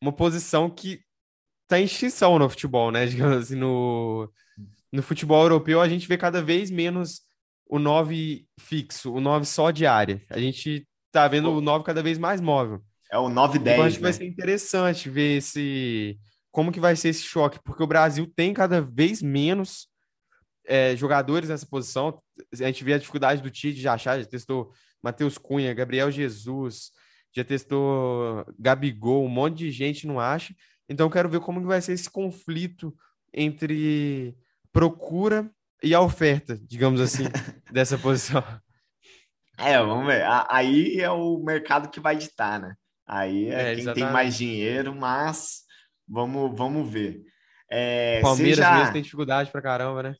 uma 0.00 0.12
posição 0.12 0.68
que 0.68 1.00
está 1.62 1.80
em 1.80 1.84
extinção 1.84 2.38
no 2.38 2.48
futebol, 2.48 2.90
né? 2.90 3.06
Digamos 3.06 3.36
assim, 3.38 3.56
no, 3.56 4.30
no 4.92 5.02
futebol 5.02 5.42
europeu 5.42 5.80
a 5.80 5.88
gente 5.88 6.06
vê 6.06 6.16
cada 6.16 6.42
vez 6.42 6.70
menos 6.70 7.22
o 7.66 7.78
9 7.78 8.46
fixo, 8.60 9.12
o 9.12 9.20
9 9.20 9.46
só 9.46 9.70
de 9.70 9.86
área. 9.86 10.22
A 10.28 10.38
gente 10.38 10.86
está 11.06 11.26
vendo 11.26 11.50
o 11.50 11.60
9 11.60 11.84
cada 11.84 12.02
vez 12.02 12.18
mais 12.18 12.40
móvel. 12.40 12.82
É 13.10 13.18
o 13.18 13.28
9-10. 13.28 13.76
Eu 13.76 13.82
acho 13.82 13.96
que 13.96 14.02
vai 14.02 14.12
né? 14.12 14.18
ser 14.18 14.26
interessante 14.26 15.08
ver 15.08 15.38
esse 15.38 16.18
como 16.50 16.70
que 16.70 16.78
vai 16.78 16.94
ser 16.94 17.08
esse 17.08 17.24
choque, 17.24 17.58
porque 17.64 17.82
o 17.82 17.86
Brasil 17.86 18.30
tem 18.36 18.54
cada 18.54 18.80
vez 18.80 19.20
menos 19.20 19.88
é, 20.66 20.96
jogadores 20.96 21.48
nessa 21.48 21.66
posição. 21.66 22.20
A 22.52 22.56
gente 22.56 22.84
vê 22.84 22.94
a 22.94 22.98
dificuldade 22.98 23.42
do 23.42 23.50
Tite 23.50 23.80
de 23.80 23.88
achar, 23.88 24.18
já 24.18 24.26
testou 24.26 24.72
Matheus 25.02 25.36
Cunha, 25.36 25.74
Gabriel 25.74 26.10
Jesus, 26.10 26.90
já 27.34 27.44
testou 27.44 28.44
Gabigol, 28.58 29.24
um 29.24 29.28
monte 29.28 29.58
de 29.58 29.70
gente 29.70 30.06
não 30.06 30.20
acha. 30.20 30.54
Então 30.88 31.10
quero 31.10 31.28
ver 31.28 31.40
como 31.40 31.60
que 31.60 31.66
vai 31.66 31.80
ser 31.80 31.92
esse 31.92 32.10
conflito 32.10 32.94
entre 33.32 34.36
procura 34.72 35.50
e 35.82 35.94
a 35.94 36.00
oferta, 36.00 36.58
digamos 36.62 37.00
assim, 37.00 37.24
dessa 37.70 37.98
posição. 37.98 38.42
É, 39.58 39.78
vamos 39.78 40.06
ver. 40.06 40.24
Aí 40.48 41.00
é 41.00 41.10
o 41.10 41.38
mercado 41.38 41.88
que 41.88 42.00
vai 42.00 42.16
ditar, 42.16 42.60
né? 42.60 42.74
Aí 43.06 43.46
é, 43.46 43.54
é 43.54 43.64
quem 43.64 43.82
exatamente. 43.82 43.94
tem 43.94 44.12
mais 44.12 44.36
dinheiro, 44.36 44.94
mas 44.94 45.62
vamos, 46.08 46.56
vamos 46.56 46.90
ver. 46.90 47.22
É, 47.70 48.20
Palmeiras 48.20 48.56
já... 48.56 48.78
mesmo 48.78 48.92
tem 48.92 49.02
dificuldade 49.02 49.50
pra 49.50 49.62
caramba, 49.62 50.02
né? 50.02 50.16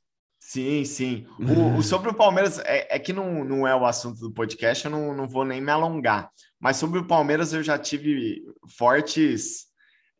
Sim, 0.46 0.84
sim. 0.84 1.26
O, 1.40 1.78
o 1.78 1.82
sobre 1.82 2.10
o 2.10 2.14
Palmeiras, 2.14 2.58
é, 2.58 2.96
é, 2.96 2.98
que 2.98 3.14
não, 3.14 3.42
não 3.42 3.66
é 3.66 3.74
o 3.74 3.86
assunto 3.86 4.20
do 4.20 4.30
podcast, 4.30 4.84
eu 4.84 4.90
não, 4.90 5.16
não 5.16 5.26
vou 5.26 5.42
nem 5.42 5.58
me 5.58 5.70
alongar. 5.70 6.30
Mas 6.60 6.76
sobre 6.76 6.98
o 6.98 7.06
Palmeiras, 7.06 7.54
eu 7.54 7.62
já 7.62 7.78
tive 7.78 8.42
fortes 8.76 9.64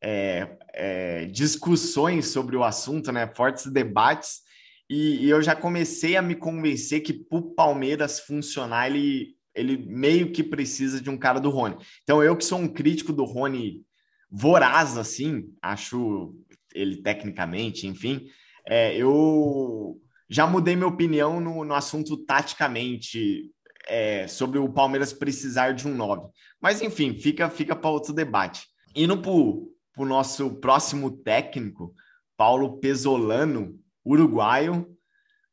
é, 0.02 0.56
é, 0.72 1.26
discussões 1.26 2.28
sobre 2.28 2.56
o 2.56 2.64
assunto, 2.64 3.12
né? 3.12 3.30
Fortes 3.34 3.70
debates. 3.70 4.40
E, 4.88 5.26
e 5.26 5.28
eu 5.28 5.42
já 5.42 5.54
comecei 5.54 6.16
a 6.16 6.22
me 6.22 6.34
convencer 6.34 7.02
que 7.02 7.12
para 7.12 7.38
o 7.38 7.54
Palmeiras 7.54 8.20
funcionar, 8.20 8.87
ele 8.87 9.34
ele 9.54 9.76
meio 9.76 10.32
que 10.32 10.42
precisa 10.42 11.00
de 11.00 11.08
um 11.08 11.16
cara 11.16 11.38
do 11.38 11.48
Rony. 11.48 11.76
Então, 12.02 12.20
eu 12.20 12.37
que 12.37 12.44
sou 12.44 12.58
um 12.58 12.66
crítico 12.66 13.12
do 13.12 13.22
Rony 13.24 13.84
voraz, 14.28 14.98
assim, 14.98 15.48
acho 15.62 16.34
ele 16.74 16.96
tecnicamente, 16.96 17.87
enfim, 17.87 18.26
é, 18.66 18.96
eu 18.96 20.00
já 20.35 20.49
mudei 20.49 20.75
minha 20.75 20.88
opinião 20.88 21.38
no, 21.38 21.64
no 21.64 21.75
assunto 21.75 22.16
taticamente 22.16 23.53
é, 23.87 24.27
sobre 24.27 24.59
o 24.59 24.68
Palmeiras 24.68 25.12
precisar 25.12 25.75
de 25.75 25.87
um 25.87 25.94
9. 25.94 26.27
Mas, 26.61 26.83
enfim, 26.83 27.16
fica, 27.16 27.49
fica 27.49 27.77
para 27.77 27.90
outro 27.90 28.12
debate. 28.12 28.66
Indo 28.97 29.16
para 29.23 29.31
o 29.31 30.05
nosso 30.05 30.57
próximo 30.57 31.09
técnico, 31.18 31.94
Paulo 32.37 32.81
Pesolano, 32.81 33.79
uruguaio. 34.05 34.88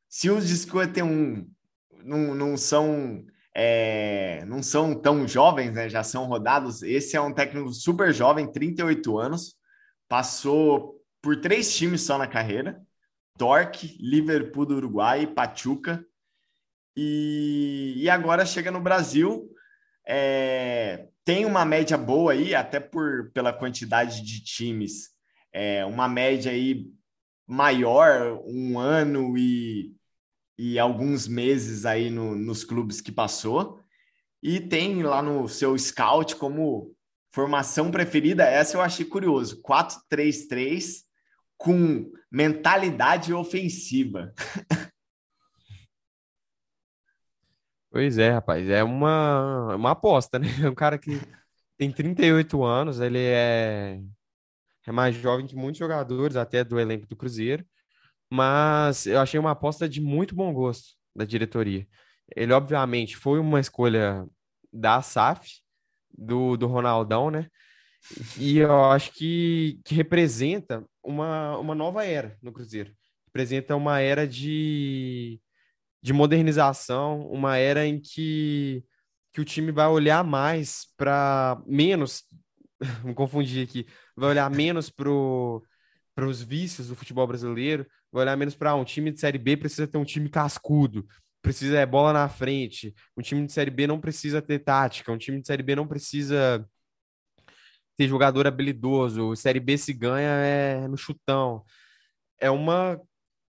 Se 0.10 0.32
os 0.32 0.48
de 0.48 0.58
51 0.58 1.48
não, 2.04 2.34
não 2.34 2.58
são 2.58 3.24
é, 3.54 4.44
não 4.46 4.63
são 4.63 4.96
tão 4.96 5.28
jovens, 5.28 5.74
né? 5.74 5.89
Já 5.89 6.04
são 6.04 6.26
rodados. 6.26 6.82
Esse 6.82 7.15
é 7.15 7.22
um 7.22 7.34
técnico 7.34 7.72
super 7.72 8.12
jovem, 8.12 8.52
38 8.52 9.20
anos, 9.20 9.56
passou 10.10 11.00
por 11.22 11.39
três 11.39 11.76
times 11.76 12.02
só 12.02 12.17
na 12.17 12.26
carreira: 12.26 12.82
Torque, 13.41 13.97
Liverpool 13.99 14.67
do 14.67 14.75
Uruguai, 14.75 15.25
Pachuca. 15.25 16.06
E, 16.95 17.95
e 17.97 18.08
agora 18.08 18.45
chega 18.45 18.69
no 18.69 18.80
Brasil. 18.80 19.49
É, 20.08 21.08
tem 21.25 21.43
uma 21.43 21.65
média 21.65 21.97
boa 21.97 22.34
aí, 22.34 22.54
até 22.54 22.80
por 22.80 23.32
pela 23.32 23.51
quantidade 23.51 24.21
de 24.21 24.43
times, 24.43 25.10
é, 25.51 25.84
uma 25.84 26.08
média 26.08 26.51
aí 26.51 26.86
maior, 27.47 28.39
um 28.45 28.77
ano 28.77 29.36
e 29.36 29.91
e 30.56 30.77
alguns 30.77 31.27
meses 31.27 31.84
aí 31.84 32.12
no, 32.12 32.36
nos 32.36 32.63
clubes 32.63 33.01
que 33.01 33.12
passou. 33.12 33.80
E 34.43 34.60
tem 34.60 35.01
lá 35.01 35.23
no 35.23 35.47
seu 35.47 35.75
scout 35.80 36.36
como 36.36 36.95
formação 37.34 37.89
preferida, 37.89 38.43
essa 38.43 38.77
eu 38.77 38.82
achei 38.82 39.04
curioso, 39.04 39.63
4-3-3 39.63 41.10
com 41.63 42.12
mentalidade 42.32 43.34
ofensiva. 43.34 44.34
Pois 47.89 48.17
é, 48.17 48.32
rapaz, 48.32 48.69
é 48.69 48.84
uma, 48.84 49.76
uma 49.76 49.91
aposta, 49.91 50.39
né? 50.39 50.47
É 50.63 50.67
um 50.69 50.76
cara 50.76 50.97
que 50.97 51.19
tem 51.78 51.91
38 51.91 52.63
anos, 52.63 53.00
ele 53.00 53.19
é, 53.19 54.00
é 54.88 54.91
mais 54.91 55.15
jovem 55.15 55.45
que 55.45 55.56
muitos 55.56 55.80
jogadores, 55.80 56.36
até 56.36 56.63
do 56.63 56.80
elenco 56.80 57.08
do 57.08 57.15
Cruzeiro 57.15 57.65
mas 58.32 59.06
eu 59.06 59.19
achei 59.19 59.38
uma 59.38 59.52
aposta 59.52 59.89
de 59.89 60.00
muito 60.00 60.34
bom 60.34 60.54
gosto 60.54 60.95
da 61.13 61.26
diretoria. 61.26 61.86
Ele, 62.34 62.54
obviamente, 62.54 63.17
foi 63.17 63.39
uma 63.39 63.60
escolha 63.60 64.26
da 64.71 65.02
SAF, 65.02 65.60
do, 66.17 66.56
do 66.56 66.65
Ronaldão, 66.65 67.30
né? 67.30 67.50
E 68.38 68.60
eu 68.60 68.86
acho 68.86 69.12
que, 69.12 69.82
que 69.84 69.93
representa 69.93 70.84
uma, 71.04 71.58
uma 71.58 71.76
nova 71.76 72.06
era 72.06 72.38
no 72.42 72.52
Cruzeiro. 72.52 72.94
Representa 73.28 73.76
uma 73.76 74.00
era 74.00 74.28
de, 74.28 75.40
de 76.02 76.14
modernização, 76.14 77.28
uma 77.28 77.58
era 77.58 77.86
em 77.86 78.00
que, 78.00 78.84
que 79.34 79.42
o 79.42 79.46
time 79.46 79.72
vai 79.72 79.88
olhar 79.88 80.24
mais 80.24 80.88
para 80.98 81.62
menos, 81.66 82.24
me 83.04 83.14
confundir 83.14 83.68
aqui, 83.68 83.86
vai 84.16 84.32
olhar 84.32 84.50
menos 84.50 84.90
para 84.90 86.26
os 86.26 86.42
vícios 86.42 86.88
do 86.88 86.96
futebol 86.96 87.28
brasileiro, 87.28 87.86
vai 88.12 88.24
olhar 88.24 88.38
menos 88.38 88.56
para 88.56 88.76
um 88.76 88.84
time 88.84 89.12
de 89.12 89.20
Série 89.20 89.38
B 89.38 89.56
precisa 89.58 89.88
ter 89.88 89.98
um 89.98 90.04
time 90.04 90.30
cascudo, 90.30 91.06
precisa 91.42 91.80
é 91.80 91.86
bola 91.86 92.14
na 92.14 92.30
frente. 92.30 92.94
Um 93.18 93.22
time 93.22 93.46
de 93.46 93.52
Série 93.52 93.72
B 93.72 93.88
não 93.88 94.00
precisa 94.00 94.42
ter 94.42 94.60
tática, 94.60 95.12
um 95.12 95.18
time 95.18 95.42
de 95.42 95.48
Série 95.48 95.64
B 95.64 95.76
não 95.76 95.88
precisa 95.88 96.68
ter 98.02 98.08
jogador 98.08 98.48
habilidoso. 98.48 99.36
Série 99.36 99.60
B 99.60 99.78
se 99.78 99.94
ganha 99.94 100.28
é 100.28 100.88
no 100.88 100.98
chutão. 100.98 101.64
É 102.40 102.50
uma 102.50 103.00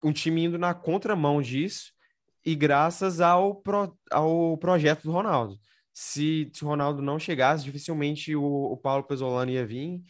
um 0.03 0.11
time 0.11 0.43
indo 0.43 0.57
na 0.57 0.73
contramão 0.73 1.41
disso 1.41 1.93
e 2.45 2.53
graças 2.53 3.21
ao, 3.21 3.55
pro, 3.55 3.97
ao 4.11 4.57
projeto 4.57 5.03
do 5.03 5.11
Ronaldo. 5.11 5.57
Se, 5.93 6.51
se 6.53 6.65
o 6.65 6.67
Ronaldo 6.67 7.01
não 7.01 7.17
chegasse, 7.17 7.63
dificilmente 7.63 8.35
o, 8.35 8.43
o 8.43 8.75
Paulo 8.75 9.05
Pesolano 9.05 9.49
ia 9.49 9.65
vir, 9.65 10.03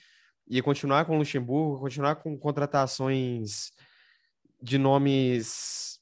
ia 0.47 0.63
continuar 0.63 1.05
com 1.05 1.15
o 1.15 1.19
Luxemburgo, 1.19 1.79
continuar 1.79 2.15
com 2.15 2.35
contratações 2.35 3.71
de 4.59 4.79
nomes 4.79 5.99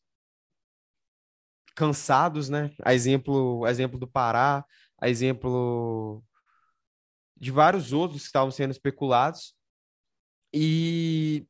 cansados, 1.75 2.47
né? 2.47 2.71
A 2.81 2.93
exemplo, 2.93 3.65
a 3.65 3.71
exemplo 3.71 3.99
do 3.99 4.07
Pará, 4.07 4.63
a 4.97 5.09
exemplo 5.09 6.23
de 7.41 7.49
vários 7.49 7.91
outros 7.91 8.21
que 8.21 8.27
estavam 8.27 8.51
sendo 8.51 8.69
especulados. 8.69 9.55
E 10.53 11.47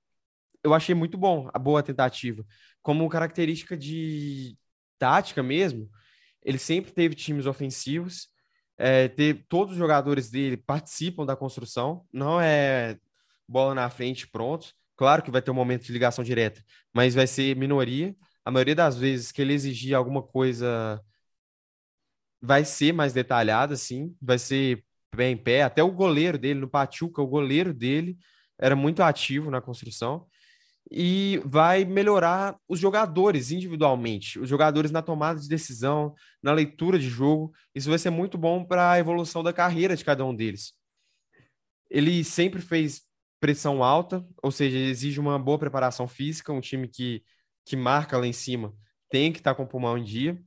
eu 0.63 0.73
achei 0.73 0.95
muito 0.95 1.17
bom 1.17 1.49
a 1.53 1.59
boa 1.59 1.83
tentativa. 1.83 2.45
Como 2.81 3.09
característica 3.09 3.77
de 3.77 4.57
tática 4.97 5.43
mesmo, 5.43 5.89
ele 6.41 6.57
sempre 6.57 6.93
teve 6.93 7.13
times 7.13 7.45
ofensivos, 7.45 8.29
é, 8.77 9.09
ter, 9.09 9.45
todos 9.49 9.73
os 9.73 9.77
jogadores 9.77 10.29
dele 10.31 10.55
participam 10.55 11.25
da 11.25 11.35
construção, 11.35 12.05
não 12.11 12.39
é 12.39 12.97
bola 13.47 13.75
na 13.75 13.89
frente 13.89 14.27
pronto. 14.27 14.73
Claro 14.95 15.21
que 15.21 15.31
vai 15.31 15.41
ter 15.41 15.51
um 15.51 15.55
momento 15.55 15.83
de 15.83 15.91
ligação 15.91 16.23
direta, 16.23 16.63
mas 16.93 17.13
vai 17.13 17.27
ser 17.27 17.55
minoria. 17.57 18.15
A 18.45 18.51
maioria 18.51 18.75
das 18.75 18.97
vezes 18.97 19.31
que 19.31 19.41
ele 19.41 19.53
exigir 19.53 19.93
alguma 19.93 20.23
coisa 20.23 21.01
vai 22.41 22.63
ser 22.63 22.93
mais 22.93 23.13
detalhada, 23.13 23.75
sim, 23.75 24.15
vai 24.21 24.39
ser 24.39 24.83
pé 25.15 25.29
em 25.29 25.37
pé. 25.37 25.63
Até 25.63 25.83
o 25.83 25.91
goleiro 25.91 26.37
dele, 26.37 26.59
no 26.59 26.69
Pachuca, 26.69 27.21
o 27.21 27.27
goleiro 27.27 27.73
dele 27.73 28.17
era 28.59 28.75
muito 28.75 29.03
ativo 29.03 29.51
na 29.51 29.61
construção 29.61 30.27
e 30.89 31.41
vai 31.45 31.85
melhorar 31.85 32.57
os 32.67 32.79
jogadores 32.79 33.51
individualmente, 33.51 34.39
os 34.39 34.49
jogadores 34.49 34.91
na 34.91 35.01
tomada 35.01 35.39
de 35.39 35.47
decisão, 35.47 36.13
na 36.41 36.51
leitura 36.51 36.97
de 36.97 37.09
jogo. 37.09 37.53
Isso 37.73 37.89
vai 37.89 37.99
ser 37.99 38.09
muito 38.09 38.37
bom 38.37 38.65
para 38.65 38.91
a 38.91 38.99
evolução 38.99 39.43
da 39.43 39.53
carreira 39.53 39.95
de 39.95 40.05
cada 40.05 40.25
um 40.25 40.35
deles. 40.35 40.73
Ele 41.89 42.23
sempre 42.23 42.61
fez 42.61 43.03
pressão 43.39 43.83
alta, 43.83 44.25
ou 44.41 44.51
seja, 44.51 44.77
exige 44.77 45.19
uma 45.19 45.37
boa 45.37 45.59
preparação 45.59 46.07
física, 46.07 46.53
um 46.53 46.61
time 46.61 46.87
que, 46.87 47.23
que 47.65 47.75
marca 47.75 48.17
lá 48.17 48.27
em 48.27 48.33
cima 48.33 48.73
tem 49.11 49.31
que 49.31 49.39
estar 49.39 49.51
tá 49.51 49.55
com 49.55 49.63
o 49.63 49.67
pulmão 49.67 49.97
em 49.97 50.03
dia. 50.03 50.41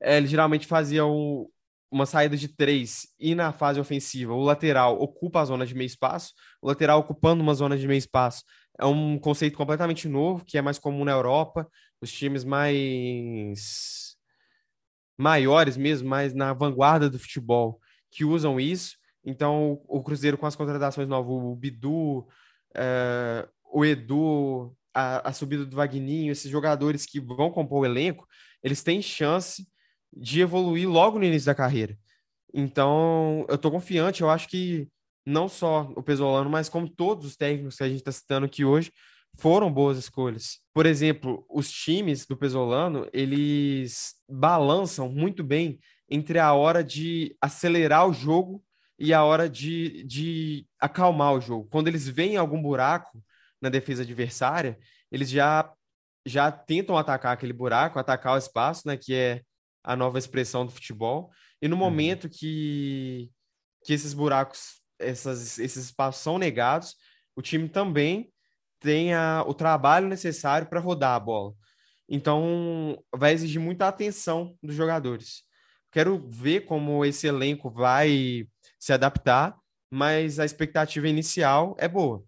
É, 0.00 0.16
ele 0.16 0.26
geralmente 0.26 0.66
fazia 0.66 1.04
o, 1.06 1.48
uma 1.92 2.06
saída 2.06 2.36
de 2.36 2.48
três 2.48 3.06
e 3.20 3.34
na 3.34 3.52
fase 3.52 3.78
ofensiva 3.78 4.32
o 4.32 4.42
lateral 4.42 4.98
ocupa 5.00 5.42
a 5.42 5.44
zona 5.44 5.66
de 5.66 5.74
meio 5.74 5.86
espaço, 5.86 6.32
o 6.60 6.66
lateral 6.66 6.98
ocupando 7.00 7.42
uma 7.42 7.54
zona 7.54 7.76
de 7.76 7.86
meio 7.86 7.98
espaço 7.98 8.42
é 8.78 8.86
um 8.86 9.18
conceito 9.18 9.56
completamente 9.56 10.08
novo, 10.08 10.44
que 10.44 10.56
é 10.56 10.62
mais 10.62 10.78
comum 10.78 11.04
na 11.04 11.12
Europa, 11.12 11.68
os 12.00 12.10
times 12.10 12.42
mais 12.42 14.16
maiores 15.16 15.76
mesmo, 15.76 16.08
mais 16.08 16.32
na 16.34 16.52
vanguarda 16.52 17.08
do 17.10 17.18
futebol, 17.18 17.78
que 18.10 18.24
usam 18.24 18.58
isso. 18.58 18.96
Então, 19.24 19.80
o 19.86 20.02
Cruzeiro 20.02 20.38
com 20.38 20.46
as 20.46 20.56
contratações 20.56 21.08
novas, 21.08 21.30
o 21.30 21.54
Bidu, 21.54 22.26
é, 22.74 23.46
o 23.70 23.84
Edu, 23.84 24.74
a, 24.92 25.28
a 25.28 25.32
subida 25.32 25.64
do 25.64 25.76
Vagninho, 25.76 26.32
esses 26.32 26.50
jogadores 26.50 27.06
que 27.06 27.20
vão 27.20 27.50
compor 27.50 27.82
o 27.82 27.86
elenco, 27.86 28.26
eles 28.62 28.82
têm 28.82 29.00
chance 29.02 29.66
de 30.12 30.40
evoluir 30.40 30.88
logo 30.88 31.18
no 31.18 31.24
início 31.24 31.46
da 31.46 31.54
carreira. 31.54 31.96
Então, 32.52 33.46
eu 33.48 33.54
estou 33.54 33.70
confiante, 33.70 34.22
eu 34.22 34.30
acho 34.30 34.48
que 34.48 34.88
não 35.24 35.48
só 35.48 35.90
o 35.96 36.02
Pesolano, 36.02 36.50
mas 36.50 36.68
como 36.68 36.88
todos 36.88 37.24
os 37.24 37.36
técnicos 37.36 37.76
que 37.76 37.84
a 37.84 37.88
gente 37.88 37.98
está 37.98 38.12
citando 38.12 38.46
aqui 38.46 38.64
hoje, 38.64 38.92
foram 39.38 39.72
boas 39.72 39.96
escolhas. 39.96 40.58
Por 40.74 40.84
exemplo, 40.84 41.44
os 41.48 41.70
times 41.70 42.26
do 42.26 42.36
Pesolano, 42.36 43.08
eles 43.12 44.14
balançam 44.28 45.08
muito 45.08 45.42
bem 45.42 45.78
entre 46.08 46.38
a 46.38 46.52
hora 46.52 46.84
de 46.84 47.34
acelerar 47.40 48.06
o 48.06 48.12
jogo 48.12 48.62
e 48.98 49.14
a 49.14 49.24
hora 49.24 49.48
de, 49.48 50.04
de 50.04 50.66
acalmar 50.78 51.32
o 51.32 51.40
jogo. 51.40 51.68
Quando 51.70 51.88
eles 51.88 52.06
veem 52.06 52.36
algum 52.36 52.60
buraco 52.60 53.22
na 53.60 53.70
defesa 53.70 54.02
adversária, 54.02 54.78
eles 55.10 55.30
já 55.30 55.72
já 56.24 56.52
tentam 56.52 56.96
atacar 56.96 57.32
aquele 57.32 57.52
buraco, 57.52 57.98
atacar 57.98 58.34
o 58.34 58.38
espaço, 58.38 58.86
né, 58.86 58.96
que 58.96 59.12
é 59.12 59.42
a 59.82 59.96
nova 59.96 60.18
expressão 60.18 60.64
do 60.64 60.72
futebol. 60.72 61.30
E 61.60 61.68
no 61.68 61.76
uhum. 61.76 61.80
momento 61.80 62.28
que, 62.28 63.30
que 63.84 63.92
esses 63.92 64.12
buracos 64.12 64.82
essas, 64.98 65.58
esses 65.58 65.86
espaços 65.86 66.22
são 66.22 66.38
negados, 66.38 66.96
o 67.34 67.42
time 67.42 67.68
também 67.68 68.32
tem 68.80 69.14
a, 69.14 69.44
o 69.46 69.54
trabalho 69.54 70.08
necessário 70.08 70.68
para 70.68 70.80
rodar 70.80 71.14
a 71.14 71.20
bola. 71.20 71.54
Então, 72.08 73.02
vai 73.14 73.32
exigir 73.32 73.60
muita 73.60 73.88
atenção 73.88 74.56
dos 74.62 74.74
jogadores. 74.74 75.42
Quero 75.90 76.18
ver 76.28 76.62
como 76.62 77.04
esse 77.04 77.26
elenco 77.26 77.70
vai 77.70 78.46
se 78.78 78.92
adaptar, 78.92 79.56
mas 79.90 80.38
a 80.38 80.44
expectativa 80.44 81.08
inicial 81.08 81.76
é 81.78 81.86
boa. 81.86 82.24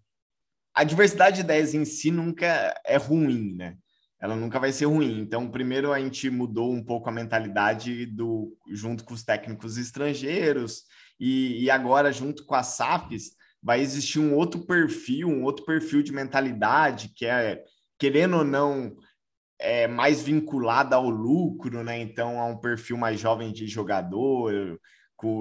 A 0.75 0.85
diversidade 0.85 1.37
de 1.37 1.43
ideias 1.43 1.75
em 1.75 1.85
si 1.85 2.11
nunca 2.11 2.75
é 2.85 2.97
ruim, 2.97 3.55
né? 3.55 3.77
Ela 4.25 4.37
nunca 4.37 4.59
vai 4.59 4.73
ser 4.73 4.87
ruim. 4.87 5.21
Então, 5.21 5.51
primeiro 5.51 5.93
a 5.93 6.01
gente 6.01 6.31
mudou 6.31 6.73
um 6.73 6.83
pouco 6.83 7.11
a 7.11 7.13
mentalidade 7.13 8.07
do 8.07 8.57
junto 8.71 9.05
com 9.05 9.13
os 9.13 9.23
técnicos 9.23 9.77
estrangeiros 9.77 10.85
e, 11.21 11.65
e 11.65 11.71
agora, 11.71 12.11
junto 12.11 12.47
com 12.47 12.55
a 12.55 12.63
SAFs, 12.63 13.33
vai 13.63 13.83
existir 13.83 14.19
um 14.19 14.35
outro 14.35 14.65
perfil, 14.65 15.29
um 15.29 15.43
outro 15.43 15.67
perfil 15.67 16.03
de 16.03 16.11
mentalidade, 16.11 17.11
que 17.15 17.27
é, 17.27 17.63
querendo 17.99 18.39
ou 18.39 18.45
não, 18.45 18.97
é 19.59 19.87
mais 19.87 20.23
vinculada 20.23 20.97
ao 20.97 21.11
lucro, 21.11 21.85
né? 21.85 22.01
Então, 22.01 22.41
a 22.41 22.47
um 22.47 22.57
perfil 22.57 22.97
mais 22.97 23.21
jovem 23.21 23.53
de 23.53 23.67
jogador, 23.67 24.79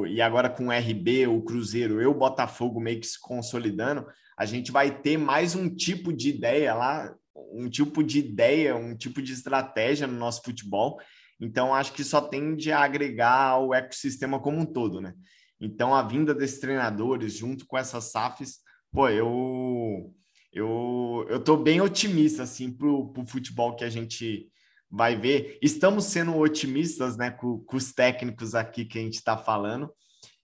e 0.09 0.21
agora 0.21 0.49
com 0.49 0.67
o 0.67 0.71
RB, 0.71 1.25
o 1.27 1.41
Cruzeiro 1.41 2.01
e 2.01 2.05
o 2.05 2.13
Botafogo 2.13 2.81
meio 2.81 2.99
que 2.99 3.07
se 3.07 3.19
consolidando, 3.21 4.05
a 4.37 4.43
gente 4.43 4.73
vai 4.73 4.91
ter 4.91 5.15
mais 5.15 5.55
um 5.55 5.73
tipo 5.73 6.11
de 6.11 6.31
ideia 6.31 6.73
lá, 6.73 7.15
um 7.35 7.69
tipo 7.69 8.03
de 8.03 8.19
ideia, 8.19 8.75
um 8.75 8.95
tipo 8.95 9.21
de 9.21 9.33
estratégia 9.33 10.07
no 10.07 10.17
nosso 10.17 10.41
futebol. 10.43 10.99
Então, 11.39 11.73
acho 11.73 11.93
que 11.93 12.03
só 12.03 12.21
tende 12.21 12.71
a 12.71 12.83
agregar 12.83 13.49
ao 13.49 13.73
ecossistema 13.73 14.39
como 14.39 14.59
um 14.59 14.65
todo, 14.65 15.01
né? 15.01 15.13
Então, 15.59 15.93
a 15.93 16.01
vinda 16.01 16.33
desses 16.33 16.59
treinadores 16.59 17.33
junto 17.33 17.65
com 17.65 17.77
essas 17.77 18.11
SAFs, 18.11 18.59
pô, 18.91 19.09
eu 19.09 20.13
eu 20.51 21.25
eu 21.29 21.43
tô 21.43 21.57
bem 21.57 21.81
otimista 21.81 22.43
assim 22.43 22.71
pro, 22.71 23.11
pro 23.11 23.25
futebol 23.25 23.75
que 23.75 23.83
a 23.83 23.89
gente 23.89 24.49
vai 24.89 25.15
ver. 25.15 25.57
Estamos 25.61 26.05
sendo 26.05 26.37
otimistas, 26.37 27.17
né, 27.17 27.31
com, 27.31 27.57
com 27.59 27.77
os 27.77 27.91
técnicos 27.91 28.53
aqui 28.53 28.85
que 28.85 28.99
a 28.99 29.01
gente 29.01 29.15
está 29.15 29.35
falando. 29.35 29.91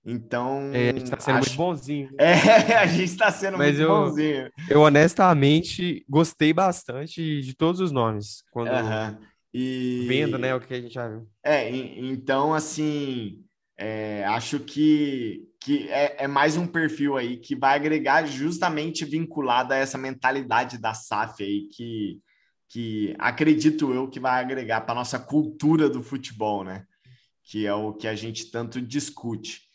Então. 0.05 0.71
É, 0.73 0.89
a 0.89 0.93
gente 0.93 1.03
está 1.03 1.19
sendo 1.19 1.38
acho... 1.38 1.49
muito 1.49 1.57
bonzinho. 1.57 2.09
É, 2.19 2.75
a 2.77 2.88
gente 2.88 3.03
está 3.03 3.31
sendo 3.31 3.57
Mas 3.57 3.77
muito 3.77 3.81
eu, 3.81 3.89
bonzinho. 3.89 4.51
Eu 4.69 4.81
honestamente 4.81 6.05
gostei 6.07 6.53
bastante 6.53 7.41
de 7.41 7.55
todos 7.55 7.81
os 7.81 7.91
nomes. 7.91 8.43
Quando 8.51 8.69
uhum. 8.69 9.17
e... 9.53 10.05
vendo, 10.07 10.38
né, 10.38 10.55
o 10.55 10.59
que 10.59 10.73
a 10.73 10.81
gente 10.81 10.93
já 10.93 11.07
viu. 11.07 11.27
É, 11.43 11.69
então 11.69 12.53
assim. 12.53 13.43
É, 13.81 14.25
acho 14.25 14.59
que, 14.59 15.47
que 15.62 15.88
é, 15.88 16.25
é, 16.25 16.27
mais 16.27 16.57
um 16.57 16.67
perfil 16.67 17.15
aí 17.15 17.38
que 17.38 17.55
vai 17.55 17.77
agregar 17.77 18.25
justamente 18.25 19.05
vinculado 19.05 19.73
a 19.73 19.77
essa 19.77 19.97
mentalidade 19.97 20.77
da 20.77 20.93
SAF 20.93 21.41
aí, 21.41 21.69
que, 21.69 22.19
que 22.67 23.15
acredito 23.17 23.93
eu 23.93 24.09
que 24.09 24.19
vai 24.19 24.41
agregar 24.41 24.81
para 24.81 24.91
a 24.91 24.95
nossa 24.95 25.17
cultura 25.17 25.89
do 25.89 26.03
futebol, 26.03 26.65
né? 26.65 26.83
Que 27.41 27.65
é 27.65 27.73
o 27.73 27.93
que 27.93 28.05
a 28.05 28.15
gente 28.15 28.51
tanto 28.51 28.81
discute. 28.81 29.68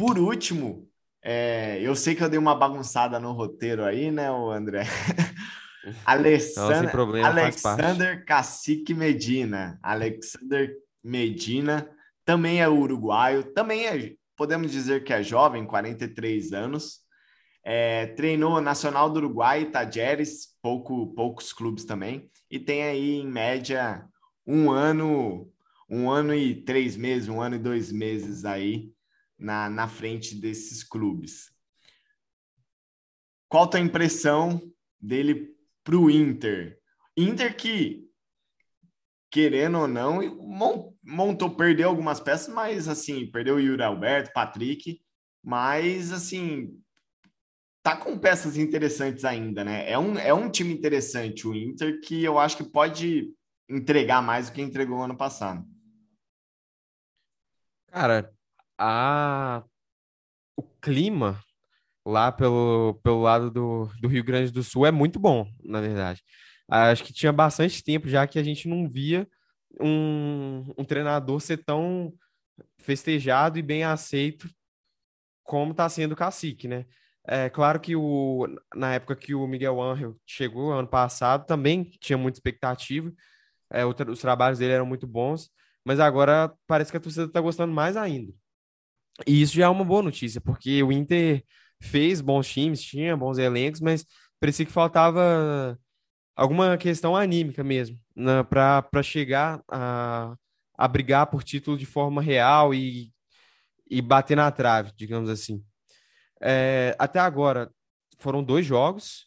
Por 0.00 0.18
último, 0.18 0.88
é, 1.22 1.78
eu 1.82 1.94
sei 1.94 2.14
que 2.14 2.24
eu 2.24 2.30
dei 2.30 2.38
uma 2.38 2.54
bagunçada 2.54 3.20
no 3.20 3.32
roteiro 3.32 3.84
aí, 3.84 4.10
né, 4.10 4.32
o 4.32 4.50
André? 4.50 4.84
Alexander, 6.06 6.84
Não, 6.84 6.90
problema, 6.90 7.28
Alexander 7.28 8.24
Cacique 8.24 8.94
Medina. 8.94 9.78
Alexander 9.82 10.74
Medina 11.04 11.86
também 12.24 12.62
é 12.62 12.66
uruguaio, 12.66 13.52
também 13.52 13.86
é, 13.86 14.14
podemos 14.34 14.72
dizer 14.72 15.04
que 15.04 15.12
é 15.12 15.22
jovem, 15.22 15.66
43 15.66 16.54
anos. 16.54 17.00
É, 17.62 18.06
treinou 18.06 18.58
Nacional 18.58 19.10
do 19.10 19.18
Uruguai, 19.18 19.66
Tajeres, 19.66 20.56
pouco, 20.62 21.08
poucos 21.08 21.52
clubes 21.52 21.84
também, 21.84 22.26
e 22.50 22.58
tem 22.58 22.84
aí 22.84 23.16
em 23.16 23.26
média 23.26 24.02
um 24.46 24.70
ano, 24.70 25.46
um 25.90 26.08
ano 26.08 26.34
e 26.34 26.54
três 26.54 26.96
meses, 26.96 27.28
um 27.28 27.42
ano 27.42 27.56
e 27.56 27.58
dois 27.58 27.92
meses 27.92 28.46
aí 28.46 28.90
na, 29.40 29.68
na 29.70 29.88
frente 29.88 30.34
desses 30.34 30.84
clubes. 30.84 31.50
Qual 33.48 33.64
a 33.64 33.68
tua 33.68 33.80
impressão 33.80 34.62
dele 35.00 35.56
para 35.82 35.96
o 35.96 36.10
Inter? 36.10 36.78
Inter 37.16 37.56
que 37.56 38.10
querendo 39.30 39.78
ou 39.78 39.88
não, 39.88 40.20
montou, 41.02 41.54
perdeu 41.54 41.88
algumas 41.88 42.18
peças, 42.18 42.52
mas 42.52 42.88
assim, 42.88 43.30
perdeu 43.30 43.56
o 43.56 43.60
Yuri 43.60 43.82
Alberto, 43.82 44.32
Patrick, 44.34 45.00
mas 45.42 46.12
assim, 46.12 46.76
tá 47.82 47.96
com 47.96 48.18
peças 48.18 48.56
interessantes 48.56 49.24
ainda, 49.24 49.62
né? 49.62 49.88
É 49.88 49.96
um, 49.96 50.18
é 50.18 50.34
um 50.34 50.50
time 50.50 50.74
interessante 50.74 51.46
o 51.46 51.54
Inter 51.54 52.00
que 52.00 52.24
eu 52.24 52.38
acho 52.38 52.56
que 52.56 52.64
pode 52.64 53.32
entregar 53.68 54.20
mais 54.20 54.50
do 54.50 54.52
que 54.52 54.60
entregou 54.60 55.00
ano 55.00 55.16
passado. 55.16 55.64
Cara, 57.86 58.34
a... 58.80 59.62
o 60.56 60.62
clima 60.80 61.38
lá 62.04 62.32
pelo, 62.32 62.98
pelo 63.02 63.22
lado 63.22 63.50
do, 63.50 63.90
do 64.00 64.08
Rio 64.08 64.24
Grande 64.24 64.50
do 64.50 64.62
Sul 64.62 64.86
é 64.86 64.90
muito 64.90 65.18
bom, 65.20 65.46
na 65.62 65.80
verdade. 65.80 66.22
Acho 66.68 67.04
que 67.04 67.12
tinha 67.12 67.32
bastante 67.32 67.82
tempo 67.84 68.08
já 68.08 68.26
que 68.26 68.38
a 68.38 68.42
gente 68.42 68.68
não 68.68 68.88
via 68.88 69.28
um, 69.80 70.72
um 70.78 70.84
treinador 70.84 71.40
ser 71.40 71.58
tão 71.64 72.12
festejado 72.78 73.58
e 73.58 73.62
bem 73.62 73.84
aceito 73.84 74.48
como 75.44 75.72
está 75.72 75.88
sendo 75.88 76.12
o 76.12 76.16
Cacique, 76.16 76.68
né? 76.68 76.86
É 77.26 77.50
claro 77.50 77.80
que 77.80 77.94
o, 77.94 78.46
na 78.74 78.94
época 78.94 79.14
que 79.16 79.34
o 79.34 79.46
Miguel 79.46 79.80
Angel 79.80 80.16
chegou, 80.26 80.72
ano 80.72 80.88
passado, 80.88 81.46
também 81.46 81.84
tinha 82.00 82.16
muita 82.16 82.38
expectativa, 82.38 83.12
é, 83.70 83.84
os 83.84 84.20
trabalhos 84.20 84.58
dele 84.58 84.72
eram 84.72 84.86
muito 84.86 85.06
bons, 85.06 85.50
mas 85.84 86.00
agora 86.00 86.52
parece 86.66 86.90
que 86.90 86.96
a 86.96 87.00
torcida 87.00 87.26
está 87.26 87.40
gostando 87.40 87.72
mais 87.72 87.96
ainda. 87.96 88.32
E 89.26 89.42
isso 89.42 89.54
já 89.54 89.66
é 89.66 89.68
uma 89.68 89.84
boa 89.84 90.02
notícia, 90.02 90.40
porque 90.40 90.82
o 90.82 90.92
Inter 90.92 91.44
fez 91.80 92.20
bons 92.20 92.48
times, 92.48 92.82
tinha 92.82 93.16
bons 93.16 93.38
elencos, 93.38 93.80
mas 93.80 94.06
parecia 94.38 94.66
que 94.66 94.72
faltava 94.72 95.78
alguma 96.36 96.76
questão 96.78 97.16
anímica 97.16 97.62
mesmo, 97.64 97.98
né, 98.16 98.42
para 98.44 99.02
chegar 99.02 99.62
a, 99.68 100.34
a 100.76 100.88
brigar 100.88 101.26
por 101.26 101.44
título 101.44 101.76
de 101.76 101.86
forma 101.86 102.22
real 102.22 102.74
e, 102.74 103.12
e 103.90 104.00
bater 104.02 104.36
na 104.36 104.50
trave, 104.50 104.92
digamos 104.96 105.28
assim. 105.30 105.64
É, 106.40 106.96
até 106.98 107.18
agora 107.18 107.70
foram 108.18 108.42
dois 108.42 108.64
jogos, 108.66 109.26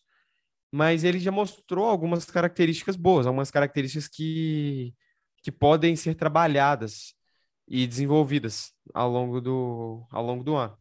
mas 0.71 1.03
ele 1.03 1.19
já 1.19 1.31
mostrou 1.31 1.85
algumas 1.85 2.25
características 2.25 2.95
boas, 2.95 3.27
algumas 3.27 3.51
características 3.51 4.07
que, 4.07 4.93
que 5.43 5.51
podem 5.51 5.95
ser 5.95 6.15
trabalhadas 6.15 7.13
e 7.67 7.87
desenvolvidas 7.87 8.71
ao 8.93 9.09
longo 9.09 9.39
do, 9.39 10.05
ao 10.11 10.23
longo 10.23 10.43
do 10.43 10.55
ano. 10.55 10.77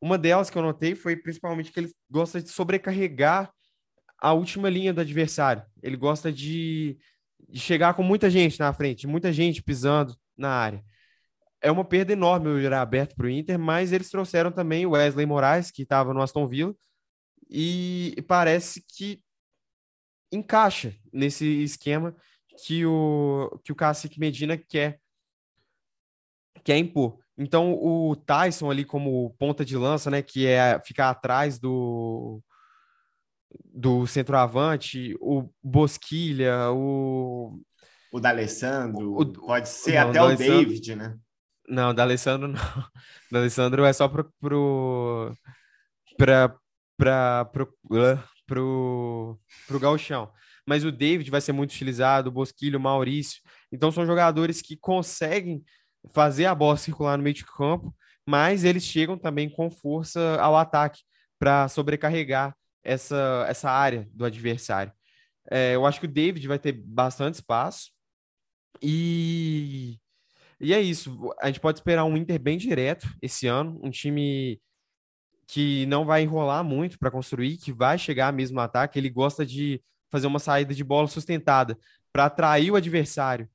Uma 0.00 0.18
delas 0.18 0.50
que 0.50 0.58
eu 0.58 0.62
notei 0.62 0.94
foi 0.94 1.16
principalmente 1.16 1.72
que 1.72 1.80
ele 1.80 1.92
gosta 2.10 2.40
de 2.40 2.48
sobrecarregar 2.50 3.52
a 4.18 4.32
última 4.32 4.68
linha 4.68 4.92
do 4.92 5.00
adversário. 5.00 5.64
Ele 5.82 5.96
gosta 5.96 6.32
de, 6.32 6.98
de 7.48 7.58
chegar 7.58 7.94
com 7.94 8.02
muita 8.02 8.30
gente 8.30 8.58
na 8.58 8.72
frente, 8.72 9.06
muita 9.06 9.32
gente 9.32 9.62
pisando 9.62 10.16
na 10.36 10.50
área. 10.50 10.84
É 11.60 11.70
uma 11.70 11.84
perda 11.84 12.12
enorme 12.12 12.48
o 12.48 12.56
virar 12.56 12.82
aberto 12.82 13.16
para 13.16 13.26
o 13.26 13.30
Inter, 13.30 13.58
mas 13.58 13.92
eles 13.92 14.10
trouxeram 14.10 14.52
também 14.52 14.86
o 14.86 14.90
Wesley 14.90 15.26
Moraes, 15.26 15.70
que 15.70 15.82
estava 15.82 16.12
no 16.12 16.22
Aston 16.22 16.46
Villa, 16.46 16.74
e 17.48 18.14
parece 18.28 18.84
que 18.86 19.22
encaixa 20.30 20.94
nesse 21.12 21.62
esquema 21.62 22.14
que 22.64 22.84
o, 22.84 23.60
que 23.64 23.72
o 23.72 23.76
Cacique 23.76 24.20
Medina 24.20 24.56
quer, 24.56 25.00
quer 26.64 26.78
impor. 26.78 27.18
Então, 27.38 27.74
o 27.74 28.16
Tyson 28.16 28.70
ali 28.70 28.84
como 28.84 29.34
ponta 29.38 29.64
de 29.64 29.76
lança, 29.76 30.10
né, 30.10 30.22
que 30.22 30.46
é 30.46 30.80
ficar 30.84 31.10
atrás 31.10 31.58
do, 31.58 32.42
do 33.64 34.06
centroavante, 34.06 35.14
o 35.20 35.48
Bosquilha, 35.62 36.70
o... 36.70 37.60
O 38.10 38.20
D'Alessandro, 38.20 39.20
o, 39.20 39.32
pode 39.32 39.68
ser 39.68 40.00
não, 40.00 40.08
até 40.08 40.22
o 40.22 40.34
David, 40.34 40.96
né? 40.96 41.18
Não, 41.68 41.90
o 41.90 41.92
D'Alessandro 41.92 42.48
não. 42.48 42.58
D'Alessandro 43.30 43.84
é 43.84 43.92
só 43.92 44.08
pro... 44.08 44.32
pro 44.40 45.32
pra, 46.16 46.56
pra, 46.96 47.44
pro, 47.44 47.74
pro, 48.46 49.38
pro 49.66 49.80
gauchão. 49.80 50.30
Mas 50.66 50.84
o 50.84 50.90
David 50.90 51.30
vai 51.30 51.40
ser 51.40 51.52
muito 51.52 51.72
utilizado, 51.72 52.28
o 52.28 52.32
Bosquilho, 52.32 52.78
o 52.78 52.82
Maurício. 52.82 53.40
Então, 53.70 53.92
são 53.92 54.06
jogadores 54.06 54.62
que 54.62 54.76
conseguem 54.76 55.62
fazer 56.12 56.46
a 56.46 56.54
bola 56.54 56.76
circular 56.76 57.16
no 57.16 57.22
meio 57.22 57.34
de 57.34 57.44
campo, 57.44 57.94
mas 58.26 58.64
eles 58.64 58.82
chegam 58.82 59.16
também 59.16 59.48
com 59.48 59.70
força 59.70 60.36
ao 60.40 60.56
ataque 60.56 61.02
para 61.38 61.68
sobrecarregar 61.68 62.56
essa, 62.82 63.44
essa 63.48 63.70
área 63.70 64.08
do 64.12 64.24
adversário. 64.24 64.92
É, 65.50 65.74
eu 65.74 65.86
acho 65.86 66.00
que 66.00 66.06
o 66.06 66.12
David 66.12 66.46
vai 66.48 66.58
ter 66.58 66.72
bastante 66.72 67.34
espaço 67.34 67.90
e, 68.82 69.98
e 70.60 70.74
é 70.74 70.80
isso. 70.80 71.32
A 71.40 71.46
gente 71.46 71.60
pode 71.60 71.78
esperar 71.78 72.04
um 72.04 72.16
Inter 72.16 72.40
bem 72.40 72.58
direto 72.58 73.08
esse 73.22 73.46
ano, 73.46 73.78
um 73.82 73.90
time 73.90 74.60
que 75.46 75.86
não 75.86 76.04
vai 76.04 76.22
enrolar 76.22 76.64
muito 76.64 76.98
para 76.98 77.10
construir, 77.10 77.56
que 77.58 77.72
vai 77.72 77.98
chegar 77.98 78.32
mesmo 78.32 78.56
no 78.56 78.62
ataque. 78.62 78.98
Ele 78.98 79.08
gosta 79.08 79.46
de 79.46 79.80
fazer 80.10 80.26
uma 80.26 80.38
saída 80.38 80.74
de 80.74 80.82
bola 80.82 81.06
sustentada 81.06 81.78
para 82.12 82.26
atrair 82.26 82.70
o 82.70 82.76
adversário 82.76 83.48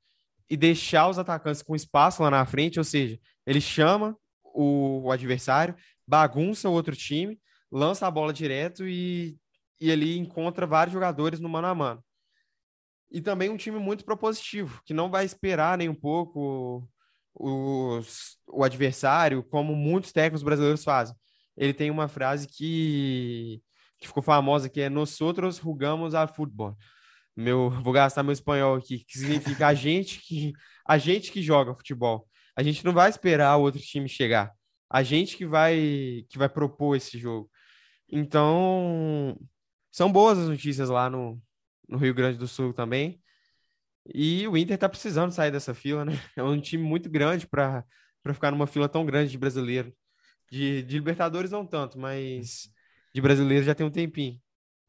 e 0.48 0.56
deixar 0.56 1.08
os 1.08 1.18
atacantes 1.18 1.62
com 1.62 1.74
espaço 1.74 2.22
lá 2.22 2.30
na 2.30 2.44
frente, 2.44 2.78
ou 2.78 2.84
seja, 2.84 3.18
ele 3.46 3.60
chama 3.60 4.16
o, 4.42 5.02
o 5.04 5.10
adversário, 5.10 5.74
bagunça 6.06 6.68
o 6.68 6.72
outro 6.72 6.94
time, 6.94 7.40
lança 7.70 8.06
a 8.06 8.10
bola 8.10 8.32
direto 8.32 8.86
e, 8.86 9.38
e 9.80 9.90
ele 9.90 10.16
encontra 10.16 10.66
vários 10.66 10.92
jogadores 10.92 11.40
no 11.40 11.48
mano 11.48 11.66
a 11.66 11.74
mano. 11.74 12.04
E 13.10 13.20
também 13.20 13.50
um 13.50 13.56
time 13.56 13.78
muito 13.78 14.04
propositivo, 14.04 14.80
que 14.84 14.94
não 14.94 15.10
vai 15.10 15.24
esperar 15.24 15.76
nem 15.76 15.88
um 15.88 15.94
pouco 15.94 16.88
os, 17.34 18.38
o 18.46 18.64
adversário, 18.64 19.42
como 19.42 19.74
muitos 19.74 20.12
técnicos 20.12 20.42
brasileiros 20.42 20.84
fazem. 20.84 21.14
Ele 21.56 21.74
tem 21.74 21.90
uma 21.90 22.08
frase 22.08 22.46
que, 22.46 23.62
que 23.98 24.06
ficou 24.06 24.22
famosa, 24.22 24.68
que 24.68 24.80
é 24.80 24.88
Nós 24.88 25.20
outros 25.20 25.56
jugamos 25.56 26.14
a 26.14 26.26
futebol 26.26 26.76
meu, 27.36 27.70
vou 27.70 27.92
gastar 27.92 28.22
meu 28.22 28.32
espanhol 28.32 28.76
aqui, 28.76 29.04
que 29.04 29.18
significa 29.18 29.68
a 29.68 29.74
gente 29.74 30.20
que 30.20 30.52
a 30.86 30.98
gente 30.98 31.32
que 31.32 31.42
joga 31.42 31.74
futebol. 31.74 32.28
A 32.56 32.62
gente 32.62 32.84
não 32.84 32.92
vai 32.92 33.08
esperar 33.08 33.56
o 33.56 33.62
outro 33.62 33.80
time 33.80 34.08
chegar. 34.08 34.52
A 34.90 35.02
gente 35.02 35.36
que 35.36 35.46
vai 35.46 36.24
que 36.28 36.38
vai 36.38 36.48
propor 36.48 36.96
esse 36.96 37.18
jogo. 37.18 37.50
Então, 38.10 39.38
são 39.90 40.12
boas 40.12 40.38
as 40.38 40.48
notícias 40.48 40.90
lá 40.90 41.08
no, 41.08 41.40
no 41.88 41.96
Rio 41.98 42.14
Grande 42.14 42.38
do 42.38 42.46
Sul 42.46 42.72
também. 42.74 43.20
E 44.14 44.46
o 44.48 44.56
Inter 44.56 44.76
tá 44.76 44.88
precisando 44.88 45.32
sair 45.32 45.50
dessa 45.50 45.74
fila, 45.74 46.04
né? 46.04 46.12
É 46.36 46.42
um 46.42 46.60
time 46.60 46.82
muito 46.82 47.08
grande 47.08 47.46
para 47.46 47.84
ficar 48.34 48.50
numa 48.50 48.66
fila 48.66 48.88
tão 48.88 49.06
grande 49.06 49.30
de 49.30 49.38
brasileiro. 49.38 49.94
De, 50.50 50.82
de 50.82 50.98
Libertadores 50.98 51.50
não 51.50 51.66
tanto, 51.66 51.98
mas 51.98 52.70
de 53.14 53.20
brasileiro 53.20 53.64
já 53.64 53.74
tem 53.74 53.86
um 53.86 53.90
tempinho. 53.90 54.38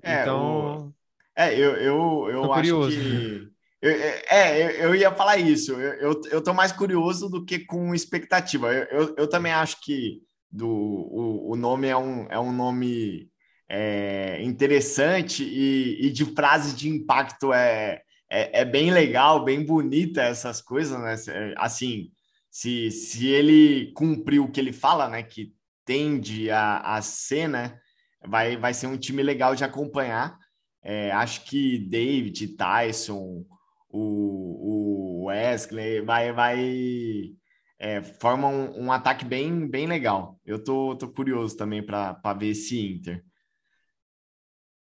É, 0.01 0.21
então, 0.21 0.87
o... 0.89 0.95
É, 1.35 1.53
eu, 1.53 1.75
eu, 1.75 2.29
eu 2.31 2.53
acho 2.53 2.53
curioso. 2.53 2.97
que. 2.97 3.53
Eu, 3.83 3.91
é, 3.91 4.21
é, 4.29 4.63
eu, 4.63 4.69
eu 4.87 4.95
ia 4.95 5.13
falar 5.13 5.35
isso. 5.35 5.73
Eu, 5.73 5.93
eu, 5.95 6.21
eu 6.31 6.41
tô 6.41 6.53
mais 6.53 6.71
curioso 6.71 7.27
do 7.27 7.43
que 7.43 7.59
com 7.59 7.93
expectativa. 7.93 8.71
Eu, 8.73 8.85
eu, 8.85 9.15
eu 9.17 9.27
também 9.27 9.51
acho 9.51 9.81
que 9.81 10.21
do, 10.49 10.69
o, 10.69 11.51
o 11.51 11.55
nome 11.57 11.89
é 11.89 11.97
um, 11.97 12.25
é 12.29 12.39
um 12.39 12.53
nome 12.53 13.29
é, 13.67 14.41
interessante 14.41 15.43
e, 15.43 16.05
e 16.05 16.11
de 16.11 16.23
frase 16.33 16.75
de 16.75 16.87
impacto 16.87 17.51
é, 17.51 18.03
é, 18.29 18.61
é, 18.61 18.65
bem 18.65 18.91
legal, 18.91 19.43
bem 19.43 19.65
bonita 19.65 20.21
essas 20.21 20.61
coisas, 20.61 20.97
né? 20.99 21.53
Assim, 21.57 22.11
se, 22.49 22.91
se 22.91 23.27
ele 23.27 23.91
cumprir 23.93 24.39
o 24.39 24.49
que 24.49 24.59
ele 24.59 24.71
fala, 24.71 25.09
né? 25.09 25.23
Que 25.23 25.53
tende 25.83 26.49
a, 26.51 26.77
a 26.95 27.01
ser, 27.01 27.49
né? 27.49 27.77
Vai, 28.25 28.55
vai 28.55 28.73
ser 28.73 28.87
um 28.87 28.97
time 28.97 29.21
legal 29.23 29.55
de 29.55 29.63
acompanhar. 29.63 30.37
É, 30.83 31.11
acho 31.11 31.45
que 31.45 31.79
David, 31.79 32.49
Tyson, 32.57 33.45
o, 33.89 35.21
o 35.21 35.25
Wesley 35.25 36.01
vai, 36.01 36.33
vai 36.33 37.35
é, 37.79 38.01
forma 38.01 38.47
um, 38.47 38.85
um, 38.85 38.91
ataque 38.91 39.23
bem, 39.23 39.67
bem 39.67 39.87
legal. 39.87 40.39
Eu 40.45 40.63
tô, 40.63 40.95
tô 40.95 41.07
curioso 41.07 41.55
também 41.55 41.85
para 41.85 42.33
ver 42.33 42.49
esse 42.49 42.79
Inter. 42.79 43.23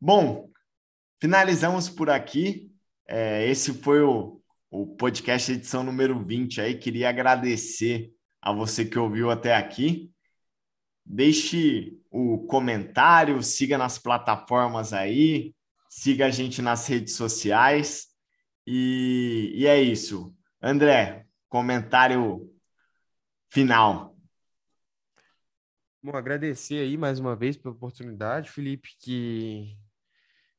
Bom, 0.01 0.51
finalizamos 1.21 1.89
por 1.89 2.09
aqui. 2.09 2.71
É, 3.07 3.47
esse 3.49 3.75
foi 3.75 4.01
o, 4.03 4.41
o 4.71 4.97
podcast 4.97 5.53
edição 5.53 5.83
número 5.83 6.25
20 6.25 6.61
aí. 6.61 6.79
Queria 6.79 7.09
agradecer 7.11 8.13
a 8.41 8.53
você 8.53 8.85
que 8.85 8.99
ouviu 8.99 9.31
até 9.31 9.55
aqui. 9.55 10.11
Deixe 11.05 11.99
o 12.11 12.47
comentário, 12.47 13.43
siga 13.43 13.77
nas 13.77 13.99
plataformas 13.99 14.93
aí, 14.93 15.55
siga 15.93 16.27
a 16.27 16.31
gente 16.31 16.63
nas 16.63 16.87
redes 16.87 17.15
sociais. 17.15 18.07
E, 18.67 19.53
e 19.55 19.67
é 19.67 19.79
isso. 19.81 20.35
André, 20.61 21.27
comentário 21.51 22.51
final. 23.51 24.17
Bom, 26.03 26.17
agradecer 26.17 26.79
aí 26.79 26.97
mais 26.97 27.21
uma 27.21 27.37
vez 27.37 27.59
pela 27.59 27.75
oportunidade, 27.75 28.51
Felipe, 28.51 28.97
que, 28.99 29.77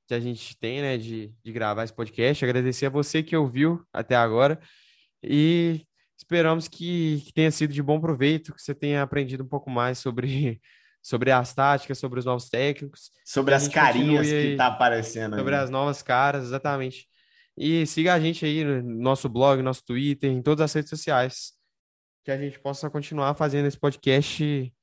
que 0.07 0.13
a 0.13 0.19
gente 0.19 0.55
tem, 0.57 0.81
né, 0.81 0.97
de, 0.97 1.33
de 1.43 1.51
gravar 1.51 1.83
esse 1.83 1.93
podcast. 1.93 2.45
Agradecer 2.45 2.85
a 2.85 2.91
você 2.91 3.23
que 3.23 3.35
ouviu 3.35 3.83
até 3.91 4.15
agora 4.15 4.61
e 5.21 5.83
esperamos 6.15 6.67
que, 6.67 7.21
que 7.25 7.33
tenha 7.33 7.49
sido 7.49 7.73
de 7.73 7.81
bom 7.81 7.99
proveito, 7.99 8.53
que 8.53 8.61
você 8.61 8.75
tenha 8.75 9.01
aprendido 9.01 9.43
um 9.43 9.49
pouco 9.49 9.69
mais 9.69 9.97
sobre 9.97 10.61
sobre 11.03 11.31
as 11.31 11.53
táticas, 11.53 11.99
sobre 11.99 12.19
os 12.19 12.25
novos 12.25 12.47
técnicos. 12.49 13.11
Sobre 13.25 13.53
as 13.53 13.67
carinhas 13.67 14.25
que 14.25 14.55
tá 14.55 14.67
aparecendo. 14.67 15.35
Sobre 15.35 15.53
aí. 15.53 15.61
as 15.61 15.69
novas 15.69 16.01
caras, 16.01 16.45
exatamente. 16.45 17.09
E 17.57 17.85
siga 17.85 18.13
a 18.13 18.19
gente 18.19 18.45
aí 18.45 18.63
no 18.63 18.81
nosso 18.81 19.27
blog, 19.27 19.61
nosso 19.61 19.83
Twitter, 19.85 20.31
em 20.31 20.41
todas 20.41 20.63
as 20.63 20.73
redes 20.73 20.89
sociais, 20.89 21.51
que 22.23 22.31
a 22.31 22.37
gente 22.37 22.57
possa 22.57 22.89
continuar 22.89 23.35
fazendo 23.35 23.67
esse 23.67 23.77
podcast 23.77 24.73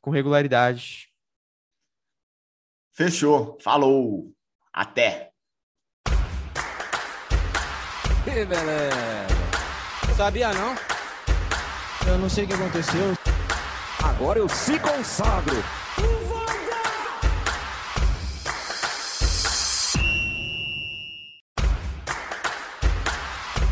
com 0.00 0.10
regularidade. 0.10 1.08
Fechou. 2.92 3.56
Falou. 3.60 4.32
Até. 4.72 5.30
Que 8.24 8.44
beleza. 8.44 9.28
Sabia 10.16 10.52
não? 10.52 10.74
Eu 12.06 12.18
não 12.18 12.28
sei 12.28 12.44
o 12.44 12.48
que 12.48 12.54
aconteceu. 12.54 13.37
Agora 14.02 14.38
eu 14.38 14.48
se 14.48 14.78
consagro. 14.78 15.62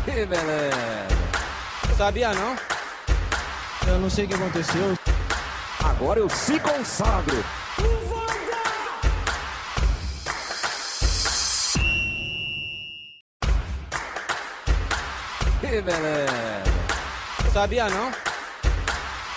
Que 0.05 0.25
beleza. 0.25 1.07
Sabia 1.97 2.33
não? 2.33 2.55
Eu 3.87 3.99
não 3.99 4.09
sei 4.09 4.25
o 4.25 4.27
que 4.27 4.33
aconteceu. 4.33 4.97
Agora 5.83 6.19
eu 6.19 6.29
se 6.29 6.59
consagro. 6.59 7.43
Que 15.61 15.81
beleza. 15.81 16.63
Sabia 17.53 17.89
não? 17.89 18.36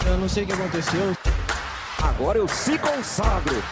Eu 0.06 0.16
não 0.16 0.28
sei 0.28 0.44
o 0.44 0.46
que 0.46 0.52
aconteceu. 0.52 1.16
Agora 2.02 2.38
eu 2.38 2.48
se 2.48 2.78
consagro. 2.78 3.62